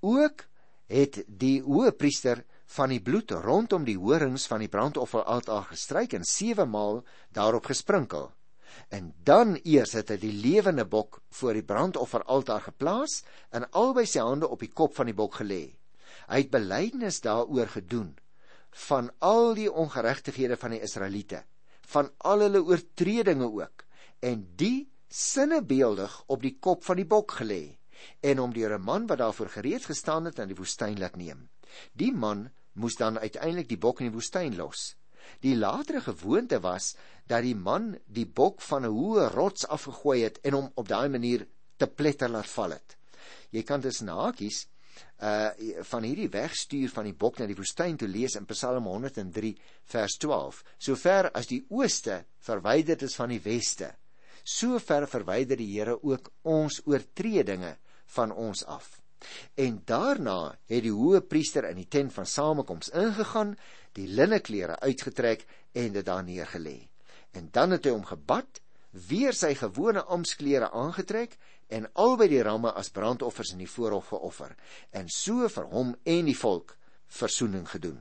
ook 0.00 0.46
het 0.86 1.24
die 1.26 1.62
hoë 1.62 1.92
priester 1.92 2.44
van 2.66 2.88
die 2.88 3.00
bloed 3.00 3.30
rondom 3.30 3.84
die 3.84 3.98
horings 3.98 4.46
van 4.46 4.60
die 4.60 4.68
brandofferaltaar 4.68 5.68
gestryk 5.70 6.12
en 6.12 6.24
sewe 6.24 6.64
maal 6.64 7.04
daarop 7.32 7.66
gesprinkel. 7.66 8.32
En 8.88 9.14
dan 9.24 9.56
eers 9.64 9.92
het 9.98 10.10
hy 10.12 10.16
die 10.22 10.32
lewende 10.32 10.84
bok 10.84 11.20
voor 11.38 11.58
die 11.58 11.66
brandofferaltaar 11.66 12.60
geplaas 12.68 13.22
en 13.50 13.68
albei 13.70 14.06
sy 14.06 14.22
hande 14.22 14.48
op 14.48 14.60
die 14.60 14.72
kop 14.72 14.94
van 14.96 15.10
die 15.10 15.16
bok 15.16 15.40
gelê. 15.40 15.64
Hy 16.26 16.42
het 16.42 16.50
belydenis 16.50 17.20
daaroor 17.24 17.70
gedoen 17.76 18.14
van 18.88 19.10
al 19.24 19.54
die 19.56 19.70
ongeregtighede 19.72 20.56
van 20.60 20.74
die 20.76 20.82
Israeliete, 20.84 21.42
van 21.88 22.10
al 22.18 22.44
hulle 22.44 22.62
oortredinge 22.64 23.48
ook 23.48 23.86
en 24.20 24.42
die 24.60 24.88
sinnebeeldig 25.08 26.22
op 26.26 26.42
die 26.42 26.56
kop 26.60 26.84
van 26.84 27.00
die 27.00 27.08
bok 27.08 27.38
gelê 27.40 27.78
en 28.20 28.40
om 28.40 28.52
deur 28.52 28.76
'n 28.78 28.84
man 28.84 29.06
wat 29.06 29.18
daarvoor 29.18 29.48
gereed 29.48 29.84
gestaan 29.84 30.24
het 30.24 30.38
aan 30.38 30.48
die 30.48 30.56
woestyn 30.56 30.98
laat 30.98 31.16
neem. 31.16 31.48
Die 31.92 32.12
man 32.12 32.50
moes 32.72 32.96
dan 32.96 33.18
uiteindelik 33.18 33.68
die 33.68 33.78
bok 33.78 34.00
in 34.00 34.06
die 34.06 34.14
woestyn 34.14 34.56
los. 34.56 34.96
Die 35.40 35.56
latere 35.56 36.00
gewoonte 36.00 36.60
was 36.60 36.94
dat 37.26 37.42
die 37.42 37.56
man 37.56 37.94
die 38.06 38.26
bok 38.26 38.60
van 38.62 38.84
'n 38.84 38.94
hoë 38.94 39.30
rots 39.34 39.66
afgegooi 39.66 40.22
het 40.22 40.40
en 40.40 40.52
hom 40.52 40.70
op 40.74 40.88
daai 40.88 41.08
manier 41.08 41.46
te 41.76 41.86
pletter 41.86 42.28
laat 42.28 42.46
val 42.46 42.70
het. 42.70 42.96
Jy 43.50 43.62
kan 43.62 43.80
dus 43.80 44.00
na 44.00 44.14
hakies 44.14 44.66
uh 45.20 45.50
van 45.82 46.02
hierdie 46.02 46.28
wegstuur 46.28 46.90
van 46.92 47.04
die 47.04 47.14
bok 47.14 47.38
na 47.38 47.46
die 47.46 47.56
woestyn 47.56 47.96
toe 47.96 48.08
lees 48.08 48.36
in 48.36 48.46
Psalm 48.46 48.84
103 48.84 49.56
vers 49.84 50.16
12. 50.16 50.62
Sover 50.78 51.30
as 51.32 51.46
die 51.46 51.64
ooste 51.68 52.24
verwyder 52.38 53.02
is 53.02 53.16
van 53.16 53.28
die 53.28 53.40
weste, 53.40 53.94
so 54.44 54.78
ver 54.78 55.06
verwyder 55.06 55.56
die 55.56 55.72
Here 55.72 55.96
ook 56.02 56.30
ons 56.42 56.82
oortredinge 56.84 57.76
van 58.06 58.32
ons 58.32 58.64
af. 58.64 59.00
En 59.54 59.80
daarna 59.88 60.56
het 60.68 60.84
die 60.84 60.92
hoë 60.92 61.22
priester 61.24 61.68
in 61.70 61.80
die 61.80 61.88
tent 61.88 62.12
van 62.12 62.26
samekoms 62.26 62.90
ingegaan, 62.92 63.56
die 63.96 64.08
linneklere 64.08 64.78
uitgetrek 64.80 65.46
en 65.72 65.92
dit 65.92 66.06
daar 66.06 66.24
neergelê. 66.24 66.88
En 67.32 67.48
dan 67.52 67.76
het 67.76 67.84
hy 67.84 67.94
hom 67.94 68.04
gebad, 68.04 68.60
weer 69.08 69.36
sy 69.36 69.52
gewone 69.54 70.02
ampsklere 70.04 70.70
aangetrek 70.72 71.36
en 71.68 71.88
albei 71.92 72.28
die 72.32 72.42
ramme 72.42 72.72
as 72.72 72.92
brandoffers 72.94 73.52
in 73.52 73.60
die 73.60 73.70
voorhof 73.70 74.12
geoffer 74.14 74.54
en 74.96 75.10
so 75.12 75.48
vir 75.52 75.70
hom 75.72 75.94
en 76.04 76.28
die 76.30 76.36
volk 76.38 76.76
verzoening 77.18 77.66
gedoen. 77.68 78.00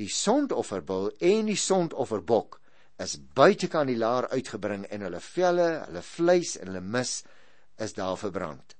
Die 0.00 0.08
sondofferbul 0.08 1.10
en 1.20 1.50
die 1.50 1.58
sondofferbok 1.58 2.60
is 3.02 3.18
buitekant 3.34 3.90
die 3.90 3.98
laar 3.98 4.28
uitgebring 4.32 4.86
en 4.88 5.04
hulle 5.06 5.20
velle, 5.20 5.68
hulle 5.88 6.04
vleis 6.06 6.56
en 6.60 6.70
hulle 6.70 6.84
mis 6.84 7.18
is 7.82 7.96
daar 7.98 8.16
verbrand. 8.20 8.76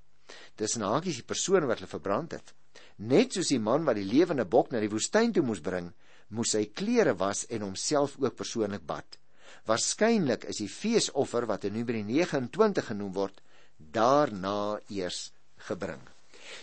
Dis 0.56 0.78
nagies 0.80 1.20
die 1.20 1.28
persoon 1.28 1.66
wat 1.68 1.80
hulle 1.80 1.90
verbrand 1.90 2.36
het. 2.36 2.54
Net 2.98 3.34
soos 3.34 3.50
die 3.52 3.60
man 3.62 3.84
wat 3.88 3.98
die 3.98 4.06
lewende 4.06 4.44
bok 4.44 4.70
na 4.72 4.80
die 4.80 4.90
woestyn 4.92 5.32
toe 5.32 5.44
moes 5.44 5.62
bring, 5.64 5.90
moes 6.32 6.54
hy 6.56 6.66
klere 6.72 7.14
was 7.18 7.44
en 7.50 7.66
homself 7.66 8.16
ook 8.20 8.36
persoonlik 8.38 8.84
bad. 8.86 9.18
Waarskynlik 9.68 10.46
is 10.50 10.62
die 10.62 10.70
feesoffer 10.70 11.46
wat 11.50 11.66
in 11.68 11.76
Numeri 11.76 12.02
29 12.06 12.88
genoem 12.92 13.12
word, 13.14 13.42
daarna 13.76 14.80
eers 14.90 15.30
gebring. 15.68 16.02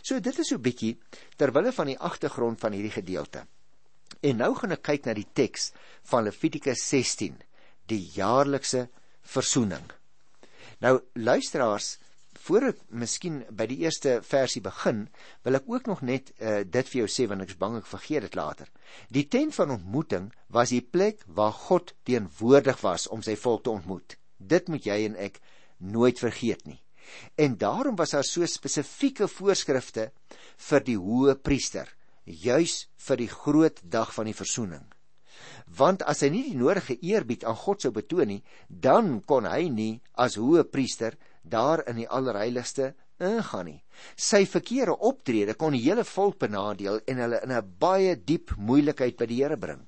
So 0.03 0.19
dit 0.19 0.39
is 0.41 0.51
so 0.51 0.61
bietjie 0.61 0.95
terwille 1.39 1.71
van 1.75 1.91
die 1.91 1.99
agtergrond 1.99 2.59
van 2.61 2.75
hierdie 2.75 2.95
gedeelte. 2.97 3.45
En 4.21 4.41
nou 4.41 4.51
gaan 4.57 4.75
ek 4.75 4.83
kyk 4.89 5.07
na 5.07 5.15
die 5.15 5.27
teks 5.37 5.71
van 6.09 6.25
Levitikus 6.27 6.83
16, 6.89 7.37
die 7.87 8.01
jaarlikse 8.15 8.87
versoening. 9.33 9.85
Nou 10.83 10.99
luisteraars, 11.15 11.97
voor 12.45 12.69
ek 12.71 12.81
miskien 12.89 13.41
by 13.51 13.65
die 13.69 13.79
eerste 13.83 14.19
versie 14.25 14.61
begin, 14.63 15.05
wil 15.43 15.59
ek 15.59 15.69
ook 15.69 15.87
nog 15.91 16.01
net 16.05 16.31
uh, 16.39 16.61
dit 16.63 16.91
vir 16.91 17.01
jou 17.01 17.07
sê 17.11 17.27
want 17.29 17.45
ek 17.45 17.53
is 17.53 17.59
bang 17.61 17.77
ek 17.79 17.89
vergeet 17.89 18.25
dit 18.27 18.37
later. 18.39 18.69
Die 19.13 19.25
tent 19.27 19.55
van 19.57 19.75
ontmoeting 19.75 20.29
was 20.47 20.73
die 20.75 20.83
plek 20.83 21.23
waar 21.27 21.55
God 21.67 21.93
teenwoordig 22.07 22.81
was 22.85 23.07
om 23.11 23.23
sy 23.25 23.35
volk 23.39 23.65
te 23.65 23.73
ontmoet. 23.73 24.17
Dit 24.37 24.69
moet 24.71 24.85
jy 24.87 25.01
en 25.09 25.17
ek 25.19 25.41
nooit 25.79 26.19
vergeet 26.19 26.65
nie. 26.67 26.79
En 27.35 27.57
daarom 27.57 27.95
was 27.95 28.13
daar 28.15 28.23
so 28.23 28.45
spesifieke 28.45 29.27
voorskrifte 29.27 30.11
vir 30.69 30.85
die 30.85 30.97
hoë 30.99 31.35
priester, 31.41 31.89
juis 32.25 32.85
vir 33.07 33.17
die 33.23 33.31
groot 33.31 33.81
dag 33.83 34.13
van 34.13 34.29
die 34.29 34.37
versoening. 34.37 34.85
Want 35.79 36.03
as 36.09 36.21
hy 36.25 36.29
nie 36.33 36.43
die 36.49 36.57
nodige 36.57 36.97
eerbied 37.05 37.45
aan 37.47 37.57
God 37.57 37.81
sou 37.81 37.91
betoon 37.95 38.29
nie, 38.33 38.43
dan 38.67 39.19
kon 39.25 39.47
hy 39.49 39.69
nie 39.69 39.93
as 40.13 40.37
hoë 40.41 40.65
priester 40.69 41.17
daar 41.49 41.83
in 41.87 41.99
die 41.99 42.09
allerheiligste 42.09 42.93
ingaan 43.19 43.67
nie. 43.67 43.79
Sy 44.15 44.45
verkeerde 44.47 44.95
optrede 45.09 45.55
kon 45.59 45.75
die 45.75 45.83
hele 45.83 46.05
volk 46.07 46.39
benadeel 46.43 47.01
en 47.07 47.23
hulle 47.23 47.41
in 47.43 47.51
'n 47.51 47.71
baie 47.79 48.15
diep 48.15 48.55
moeilikheid 48.57 49.17
by 49.17 49.25
die 49.25 49.41
Here 49.43 49.57
bring. 49.57 49.87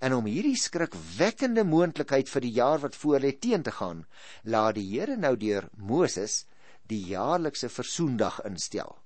En 0.00 0.12
om 0.12 0.26
hierdie 0.26 0.56
skrikwekkende 0.56 1.64
moontlikheid 1.64 2.28
vir 2.28 2.40
die 2.40 2.54
jaar 2.54 2.78
wat 2.78 2.96
voor 2.96 3.20
lê 3.20 3.32
teen 3.38 3.62
te 3.62 3.70
gaan, 3.70 4.06
laat 4.44 4.74
die 4.74 4.88
Here 4.90 5.16
nou 5.16 5.36
deur 5.36 5.68
Moses 5.76 6.46
die 6.86 7.02
jaarlikse 7.14 7.68
versoendag 7.68 8.40
instel. 8.44 8.96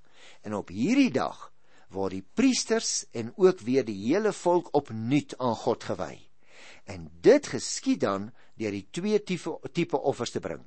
En 0.43 0.55
op 0.55 0.69
hierdie 0.69 1.11
dag 1.11 1.53
word 1.89 2.13
die 2.13 2.27
priesters 2.35 3.07
en 3.13 3.33
ook 3.37 3.61
weer 3.61 3.85
die 3.85 3.99
hele 4.07 4.33
volk 4.33 4.69
opnuut 4.73 5.35
aan 5.39 5.57
God 5.57 5.85
gewy. 5.85 6.29
En 6.85 7.11
dit 7.21 7.47
geskied 7.47 8.01
dan 8.01 8.33
deur 8.57 8.71
die 8.71 8.89
twee 8.91 9.23
tipe 9.23 9.99
offers 9.99 10.31
te 10.31 10.41
bring 10.41 10.65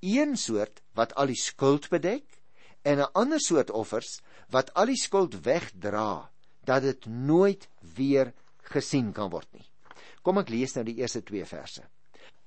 een 0.00 0.36
soort 0.36 0.82
wat 0.94 1.14
al 1.14 1.26
die 1.26 1.40
skuld 1.40 1.88
bedek 1.88 2.24
en 2.82 2.98
'n 2.98 3.12
ander 3.12 3.40
soort 3.40 3.70
offers 3.70 4.20
wat 4.50 4.74
al 4.74 4.86
die 4.86 5.00
skuld 5.00 5.34
wegdra 5.44 6.30
dat 6.64 6.82
dit 6.82 7.06
nooit 7.06 7.68
weer 7.80 8.32
gesien 8.62 9.12
kan 9.12 9.30
word 9.30 9.48
nie. 9.52 9.66
Kom 10.22 10.38
ek 10.38 10.48
lees 10.48 10.74
nou 10.74 10.84
die 10.84 10.98
eerste 10.98 11.22
2 11.22 11.44
verse. 11.44 11.82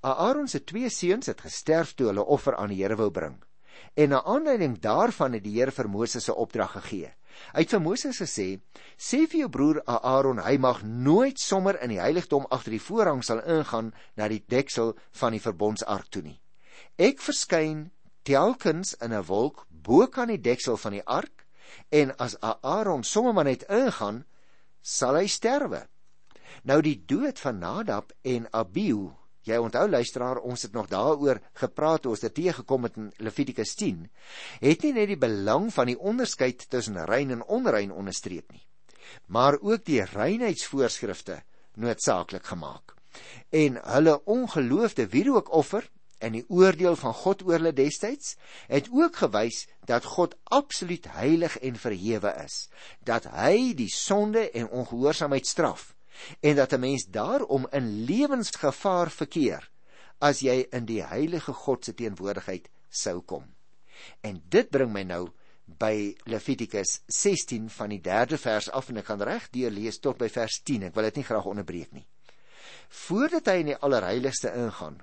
Aaron 0.01 0.47
se 0.47 0.63
twee 0.63 0.89
seuns 0.89 1.27
het 1.27 1.41
gesterf 1.41 1.93
toe 1.93 2.07
hulle 2.07 2.23
offer 2.23 2.55
aan 2.55 2.69
die 2.69 2.81
Here 2.81 2.95
wou 2.95 3.09
bring. 3.11 3.43
En 3.95 4.09
na 4.09 4.23
aanleiding 4.23 4.79
daarvan 4.79 5.33
het 5.33 5.43
die 5.43 5.57
Here 5.57 5.71
vir 5.71 5.89
Moses 5.89 6.29
'n 6.29 6.35
opdrag 6.35 6.71
gegee. 6.71 7.13
Hy 7.53 7.61
het 7.61 7.69
vir 7.69 7.81
Moses 7.81 8.19
gesê: 8.19 8.59
"Sê 8.97 9.27
vir 9.27 9.39
jou 9.39 9.49
broer 9.49 9.81
Aaron, 9.85 10.39
hy 10.39 10.57
mag 10.57 10.83
nooit 10.83 11.39
sommer 11.39 11.81
in 11.81 11.89
die 11.89 11.99
heiligdom 11.99 12.45
agter 12.49 12.71
die 12.71 12.81
voorhang 12.81 13.23
sal 13.23 13.39
ingaan 13.39 13.93
na 14.15 14.27
die 14.27 14.43
deksel 14.47 14.95
van 15.11 15.31
die 15.31 15.41
verbondsark 15.41 16.09
toe 16.09 16.21
nie." 16.21 16.41
Ek 16.99 17.21
verskyn 17.23 17.85
telkens 18.27 18.89
in 18.99 19.13
'n 19.15 19.23
wolk 19.23 19.63
bo 19.71 20.07
kan 20.07 20.27
die 20.27 20.41
deksel 20.41 20.75
van 20.75 20.91
die 20.91 21.05
ark 21.07 21.45
en 21.95 22.11
as 22.19 22.35
Aaron 22.43 23.03
sommer 23.03 23.33
maar 23.33 23.47
net 23.47 23.63
ingaan, 23.69 24.25
sal 24.83 25.15
hy 25.15 25.27
sterwe. 25.27 25.87
Nou 26.63 26.81
die 26.81 26.97
dood 27.05 27.39
van 27.39 27.59
Nadab 27.59 28.11
en 28.21 28.47
Abihu, 28.51 29.13
jy 29.47 29.57
onthou 29.57 29.87
luisteraar, 29.87 30.41
ons 30.43 30.61
het 30.61 30.73
nog 30.73 30.89
daaroor 30.91 31.39
gepraat 31.53 32.05
ons 32.05 32.19
dit 32.19 32.33
teëgekom 32.33 32.83
het 32.83 32.97
in 32.97 33.13
Levitikus 33.17 33.75
10, 33.75 34.09
het 34.59 34.83
nie 34.83 34.93
net 34.93 35.07
die 35.07 35.17
belang 35.17 35.69
van 35.73 35.87
die 35.87 35.99
onderskeid 35.99 36.69
tussen 36.69 36.99
rein 37.05 37.31
en 37.31 37.45
onrein 37.47 37.91
onderstreep 37.91 38.51
nie, 38.51 38.65
maar 39.27 39.55
ook 39.61 39.85
die 39.85 40.03
reinheidsvoorskrifte 40.03 41.43
noodsaaklik 41.75 42.43
gemaak. 42.43 42.95
En 43.49 43.79
hulle 43.83 44.19
ongeloofde 44.25 45.07
wierookoffer 45.07 45.87
en 46.19 46.35
die 46.35 46.45
oordeel 46.47 46.95
van 46.99 47.13
God 47.13 47.43
oor 47.47 47.57
hulle 47.57 47.73
destyds 47.75 48.35
het 48.67 48.89
ook 48.91 49.21
gewys 49.23 49.65
dat 49.89 50.07
God 50.15 50.35
absoluut 50.43 51.07
heilig 51.15 51.57
en 51.65 51.79
verhewe 51.79 52.33
is, 52.43 52.67
dat 53.03 53.29
hy 53.33 53.73
die 53.73 53.89
sonde 53.93 54.49
en 54.51 54.69
ongehoorsaamheid 54.69 55.47
straf 55.47 55.93
en 56.43 56.55
dat 56.55 56.73
'n 56.73 56.79
mens 56.79 57.05
daarom 57.07 57.67
in 57.71 58.03
lewensgevaar 58.05 59.11
verkeer 59.11 59.69
as 60.19 60.39
jy 60.39 60.67
in 60.71 60.85
die 60.85 61.03
heilige 61.03 61.53
God 61.53 61.85
se 61.85 61.93
teenwoordigheid 61.93 62.69
sou 62.89 63.21
kom. 63.21 63.43
En 64.21 64.41
dit 64.49 64.69
bring 64.69 64.91
my 64.91 65.03
nou 65.03 65.29
by 65.79 66.15
Levitikus 66.25 67.01
16 67.07 67.69
van 67.69 67.89
die 67.89 68.01
3de 68.01 68.37
vers 68.37 68.69
af 68.69 68.89
en 68.89 68.97
ek 68.97 69.05
gaan 69.11 69.21
reg 69.21 69.49
deur 69.53 69.71
lees 69.71 69.99
tot 69.99 70.17
by 70.17 70.29
vers 70.29 70.61
10. 70.63 70.83
Ek 70.89 70.95
wil 70.95 71.03
dit 71.03 71.15
nie 71.15 71.27
graag 71.27 71.45
onderbreek 71.45 71.91
nie. 71.93 72.07
Voordat 72.89 73.51
hy 73.51 73.59
in 73.61 73.71
die 73.73 73.77
allerheiligste 73.77 74.53
ingaan, 74.57 74.97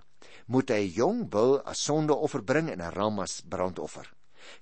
moet 0.46 0.70
hy 0.70 0.82
'n 0.86 0.94
jong 0.94 1.20
bul 1.30 1.60
as 1.62 1.82
sondeoffer 1.82 2.42
bring 2.42 2.70
en 2.70 2.82
'n 2.82 2.94
ram 2.94 3.18
as 3.20 3.40
brandoffer. 3.40 4.06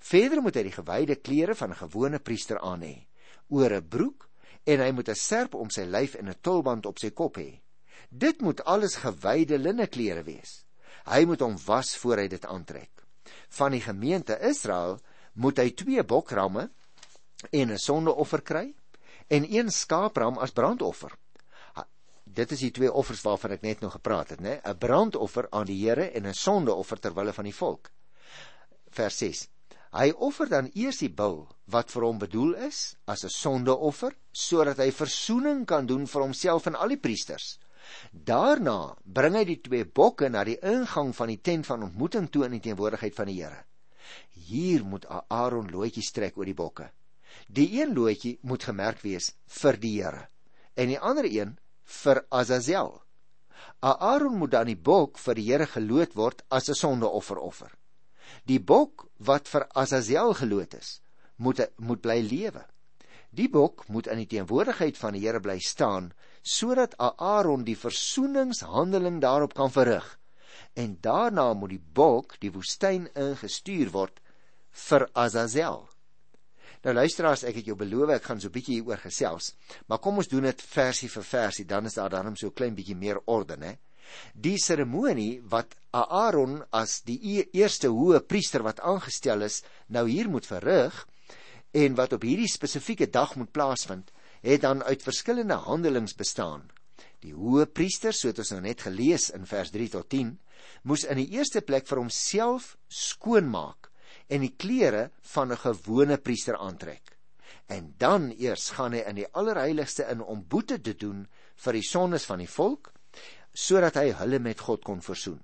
Verder 0.00 0.42
moet 0.42 0.56
hy 0.56 0.62
die 0.62 0.78
gewyde 0.78 1.16
klere 1.16 1.54
van 1.54 1.70
'n 1.70 1.82
gewone 1.84 2.18
priester 2.18 2.58
aan 2.58 2.82
hê, 2.82 3.06
oor 3.48 3.72
'n 3.72 3.88
broek 3.88 4.28
en 4.64 4.80
hy 4.80 4.90
moet 4.92 5.08
'n 5.08 5.14
serp 5.14 5.54
om 5.54 5.70
sy 5.70 5.84
lyf 5.84 6.14
en 6.14 6.28
'n 6.28 6.40
tulband 6.40 6.86
op 6.86 6.98
sy 6.98 7.10
kop 7.10 7.36
hê. 7.36 7.60
Dit 8.08 8.40
moet 8.40 8.64
alles 8.64 8.96
gewyde 8.96 9.58
linneklere 9.58 10.22
wees. 10.22 10.64
Hy 11.04 11.24
moet 11.24 11.40
hom 11.40 11.56
was 11.66 11.96
voor 11.96 12.16
hy 12.16 12.28
dit 12.28 12.44
aantrek. 12.44 12.90
Van 13.48 13.72
die 13.72 13.80
gemeente 13.80 14.38
Israel 14.40 15.00
moet 15.34 15.58
hy 15.58 15.70
twee 15.70 16.04
bokramme 16.04 16.70
en 17.50 17.70
'n 17.70 17.78
sondeoffer 17.78 18.42
kry 18.42 18.74
en 19.28 19.44
een 19.52 19.70
skaapram 19.70 20.38
as 20.38 20.52
brandoffer 20.52 21.12
dit 22.34 22.52
is 22.52 22.62
die 22.66 22.70
twee 22.74 22.92
offers 22.92 23.22
waarvan 23.24 23.54
ek 23.56 23.62
net 23.62 23.82
nou 23.82 23.90
gepraat 23.92 24.34
het, 24.34 24.40
né? 24.40 24.60
'n 24.60 24.78
Brandoffer 24.78 25.48
aan 25.50 25.66
die 25.66 25.78
Here 25.80 26.10
en 26.10 26.26
'n 26.26 26.34
sondeoffer 26.34 27.00
ter 27.00 27.14
wille 27.14 27.32
van 27.32 27.44
die 27.44 27.54
volk. 27.54 27.90
Vers 28.90 29.18
6. 29.18 29.48
Hy 29.94 30.10
offer 30.10 30.48
dan 30.48 30.70
eers 30.74 30.98
die 30.98 31.12
bul 31.12 31.44
wat 31.70 31.90
vir 31.94 32.02
hom 32.02 32.18
bedoel 32.18 32.54
is 32.66 32.96
as 33.06 33.24
'n 33.24 33.28
sondeoffer, 33.30 34.16
sodat 34.32 34.78
hy 34.78 34.90
verzoening 34.90 35.66
kan 35.66 35.86
doen 35.86 36.06
vir 36.06 36.22
homself 36.22 36.66
en 36.66 36.74
al 36.74 36.88
die 36.88 36.98
priesters. 36.98 37.58
Daarna 38.10 38.96
bring 39.04 39.34
hy 39.36 39.44
die 39.44 39.60
twee 39.60 39.84
bokke 39.84 40.28
na 40.28 40.44
die 40.44 40.58
ingang 40.58 41.14
van 41.14 41.28
die 41.28 41.40
tent 41.40 41.66
van 41.66 41.82
ontmoeting 41.82 42.30
toe 42.30 42.44
in 42.44 42.50
die 42.50 42.60
teenwoordigheid 42.60 43.14
van 43.14 43.26
die 43.26 43.42
Here. 43.42 43.64
Hier 44.30 44.84
moet 44.84 45.06
Aaron 45.28 45.70
loetjies 45.70 46.12
trek 46.12 46.36
oor 46.36 46.44
die 46.44 46.54
bokke. 46.54 46.90
Die 47.48 47.80
een 47.80 47.94
loetjie 47.94 48.38
moet 48.42 48.62
gemerk 48.62 49.02
wees 49.02 49.32
vir 49.46 49.76
die 49.76 50.02
Here 50.02 50.28
en 50.74 50.90
die 50.90 50.98
ander 50.98 51.24
een 51.24 51.58
vir 51.84 52.24
Azazel. 52.30 53.00
Aaron 53.80 54.38
moet 54.38 54.50
dan 54.50 54.66
die 54.66 54.76
bok 54.76 55.18
vir 55.20 55.34
die 55.34 55.46
Here 55.50 55.66
geloot 55.66 56.14
word 56.16 56.42
as 56.50 56.68
'n 56.68 56.74
sondeoffer 56.74 57.38
offer. 57.38 57.72
Die 58.44 58.58
bok 58.58 59.08
wat 59.18 59.48
vir 59.48 59.66
Azazel 59.74 60.34
geloot 60.34 60.74
is, 60.74 61.00
moet 61.36 61.60
moet 61.76 62.00
bly 62.00 62.20
lewe. 62.20 62.64
Die 63.30 63.48
bok 63.48 63.88
moet 63.88 64.06
in 64.06 64.18
die 64.18 64.26
teenwoordigheid 64.26 64.96
van 64.98 65.12
die 65.12 65.20
Here 65.26 65.40
bly 65.40 65.58
staan 65.58 66.12
sodat 66.42 66.94
Aaron 66.98 67.64
die 67.64 67.76
versoeningshandeling 67.76 69.20
daarop 69.20 69.54
kan 69.54 69.70
verrig. 69.72 70.18
En 70.74 70.98
daarna 71.00 71.54
moet 71.54 71.70
die 71.70 71.84
bok 71.92 72.36
die 72.40 72.52
woestyn 72.52 73.08
ingestuur 73.14 73.90
word 73.90 74.20
vir 74.70 75.08
Azazel. 75.12 75.88
Nou 76.84 76.92
luisteraars, 76.92 77.46
ek 77.48 77.62
het 77.62 77.68
jou 77.70 77.78
beloof 77.80 78.10
ek 78.18 78.26
gaan 78.28 78.40
so 78.40 78.50
'n 78.50 78.52
bietjie 78.52 78.74
hieroor 78.76 79.00
gesels, 79.00 79.54
maar 79.88 79.98
kom 80.04 80.18
ons 80.20 80.28
doen 80.28 80.44
dit 80.44 80.62
versie 80.62 81.08
vir 81.08 81.22
versie, 81.22 81.64
dan 81.64 81.86
is 81.86 81.94
daar 81.94 82.10
dan 82.10 82.36
so 82.36 82.48
'n 82.48 82.52
klein 82.52 82.74
bietjie 82.74 82.96
meer 82.96 83.20
orde, 83.24 83.56
né? 83.56 83.78
Die 84.34 84.58
seremonie 84.58 85.40
wat 85.48 85.76
Aaron 85.92 86.62
as 86.70 87.00
die 87.00 87.18
e-, 87.22 87.48
eerste 87.54 87.88
hoë 87.88 88.20
priester 88.20 88.62
wat 88.62 88.80
aangestel 88.80 89.42
is, 89.42 89.62
nou 89.88 90.06
hier 90.08 90.28
moet 90.28 90.46
verrig 90.46 91.08
en 91.72 91.94
wat 91.94 92.12
op 92.12 92.22
hierdie 92.22 92.52
spesifieke 92.52 93.10
dag 93.10 93.34
moet 93.36 93.52
plaasvind, 93.52 94.12
het 94.42 94.60
dan 94.60 94.82
uit 94.82 95.02
verskillende 95.02 95.54
handelings 95.54 96.14
bestaan. 96.14 96.70
Die 97.20 97.32
hoë 97.32 97.66
priester, 97.66 98.12
soos 98.12 98.38
ons 98.38 98.50
nou 98.50 98.60
net 98.60 98.80
gelees 98.82 99.30
in 99.30 99.46
vers 99.46 99.70
3 99.70 99.88
tot 99.88 100.08
10, 100.10 100.38
moes 100.82 101.04
in 101.04 101.16
die 101.16 101.30
eerste 101.30 101.62
plek 101.62 101.86
vir 101.86 101.98
homself 101.98 102.76
skoonmaak 102.88 103.90
en 104.28 104.44
die 104.44 104.54
klere 104.56 105.10
van 105.34 105.52
'n 105.52 105.56
gewone 105.56 106.18
priester 106.18 106.56
aantrek. 106.56 107.18
En 107.66 107.94
dan 107.98 108.30
eers 108.38 108.70
gaan 108.70 108.92
hy 108.92 109.02
in 109.06 109.16
die 109.16 109.32
allerheiligste 109.32 110.04
in 110.10 110.20
om 110.20 110.46
boete 110.48 110.80
te 110.80 110.94
doen 110.94 111.26
vir 111.56 111.72
die 111.72 111.88
sondes 111.88 112.24
van 112.24 112.38
die 112.38 112.48
volk 112.48 112.92
sodat 113.52 113.94
hy 113.94 114.10
hulle 114.12 114.38
met 114.38 114.60
God 114.60 114.84
kon 114.84 115.00
versoen. 115.00 115.42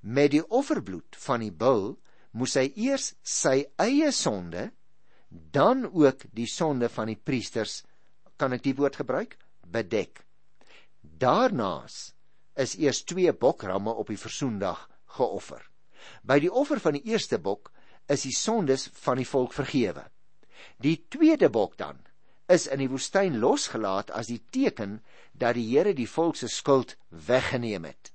Met 0.00 0.30
die 0.30 0.48
offerbloed 0.48 1.16
van 1.16 1.40
die 1.40 1.52
bul 1.52 1.98
moes 2.32 2.54
hy 2.54 2.72
eers 2.76 3.14
sy 3.22 3.66
eie 3.76 4.12
sonde 4.12 4.70
dan 5.28 5.86
ook 5.92 6.24
die 6.32 6.46
sonde 6.46 6.88
van 6.88 7.06
die 7.06 7.20
priesters 7.20 7.82
kan 8.36 8.52
ek 8.52 8.62
die 8.62 8.74
woord 8.74 8.96
gebruik 8.96 9.38
bedek 9.62 10.24
daarnaas 11.02 12.12
is 12.64 12.74
eers 12.78 13.02
twee 13.08 13.32
bokramme 13.32 13.94
op 13.94 14.10
die 14.12 14.20
versoendag 14.20 14.88
geoffer 15.16 15.62
by 16.22 16.38
die 16.42 16.50
offer 16.50 16.80
van 16.82 16.98
die 16.98 17.04
eerste 17.12 17.38
bok 17.38 17.70
is 18.08 18.24
die 18.26 18.34
sondes 18.36 18.88
van 19.04 19.20
die 19.20 19.28
volk 19.28 19.52
vergewe 19.52 20.06
die 20.82 20.96
tweede 21.08 21.50
bok 21.50 21.76
dan 21.78 22.00
is 22.52 22.66
in 22.66 22.82
die 22.82 22.90
woestyn 22.90 23.38
losgelaat 23.42 24.10
as 24.10 24.30
die 24.32 24.42
teken 24.50 25.00
dat 25.32 25.54
die 25.54 25.68
Here 25.70 25.94
die 25.94 26.08
volk 26.08 26.36
se 26.36 26.48
skuld 26.48 26.96
weggeneem 27.10 27.86
het 27.90 28.12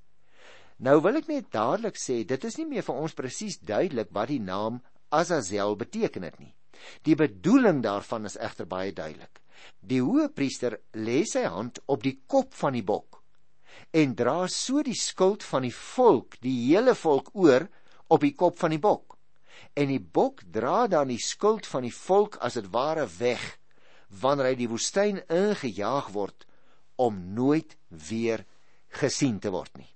nou 0.78 1.00
wil 1.02 1.18
ek 1.22 1.32
net 1.32 1.52
dadelik 1.52 1.98
sê 2.02 2.24
dit 2.28 2.44
is 2.44 2.60
nie 2.60 2.68
meer 2.76 2.86
vir 2.86 3.02
ons 3.06 3.18
presies 3.18 3.60
duidelik 3.60 4.14
wat 4.14 4.32
die 4.34 4.44
naam 4.44 4.84
Azazel 5.10 5.76
beteken 5.80 6.28
het 6.28 6.40
nie 6.40 6.54
Die 7.08 7.16
bedoeling 7.16 7.82
daarvan 7.84 8.26
is 8.30 8.38
egter 8.48 8.68
baie 8.70 8.94
duidelik. 8.94 9.42
Die 9.82 10.02
hoëpriester 10.04 10.78
lê 11.08 11.24
sy 11.26 11.46
hand 11.50 11.80
op 11.94 12.04
die 12.06 12.18
kop 12.34 12.54
van 12.62 12.78
die 12.78 12.86
bok 12.86 13.24
en 14.02 14.16
dra 14.20 14.48
so 14.52 14.82
die 14.84 14.98
skuld 14.98 15.44
van 15.48 15.64
die 15.64 15.74
volk, 15.74 16.36
die 16.42 16.56
hele 16.68 16.96
volk 16.98 17.30
oor 17.38 17.68
op 18.14 18.24
die 18.26 18.34
kop 18.36 18.58
van 18.60 18.74
die 18.74 18.82
bok. 18.82 19.07
En 19.74 19.88
die 19.88 20.02
bok 20.02 20.42
dra 20.52 20.88
dan 20.88 21.08
die 21.08 21.22
skuld 21.22 21.66
van 21.66 21.86
die 21.88 21.94
volk 21.94 22.38
as 22.42 22.54
dit 22.54 22.68
ware 22.74 23.08
weg 23.20 23.58
wanneer 24.08 24.52
hy 24.52 24.56
die 24.56 24.70
woestyn 24.72 25.22
ingejaag 25.28 26.12
word 26.16 26.48
om 26.96 27.20
nooit 27.36 27.76
weer 28.10 28.46
gesien 29.00 29.40
te 29.40 29.52
word 29.54 29.78
nie. 29.78 29.90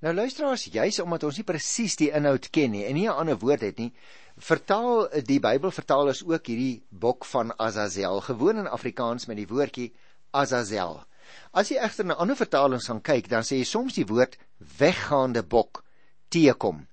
Nou 0.00 0.14
luisteraars, 0.14 0.68
juis 0.72 0.98
omdat 1.02 1.26
ons 1.28 1.36
nie 1.36 1.44
presies 1.44 1.96
die 2.00 2.10
inhoud 2.16 2.48
ken 2.54 2.70
nie 2.72 2.86
en 2.88 2.94
nie 2.94 3.08
'n 3.08 3.18
ander 3.22 3.38
woord 3.38 3.60
het 3.60 3.78
nie, 3.78 3.92
vertaal 4.38 5.08
die 5.28 5.40
Bybelvertalers 5.40 6.22
ook 6.24 6.46
hierdie 6.46 6.82
bok 6.88 7.24
van 7.24 7.52
Azazel 7.58 8.20
gewoon 8.20 8.58
in 8.58 8.68
Afrikaans 8.68 9.26
met 9.26 9.36
die 9.36 9.48
woordjie 9.48 9.92
Azazel. 10.30 11.04
As 11.52 11.68
jy 11.68 11.76
egter 11.76 12.04
na 12.04 12.14
ander 12.14 12.36
vertalings 12.36 12.86
gaan 12.86 13.02
kyk, 13.02 13.28
dan 13.28 13.42
sê 13.42 13.58
jy 13.60 13.64
soms 13.64 13.94
die 13.94 14.06
woord 14.06 14.38
weggaande 14.78 15.42
bok 15.42 15.84
teekom 16.28 16.86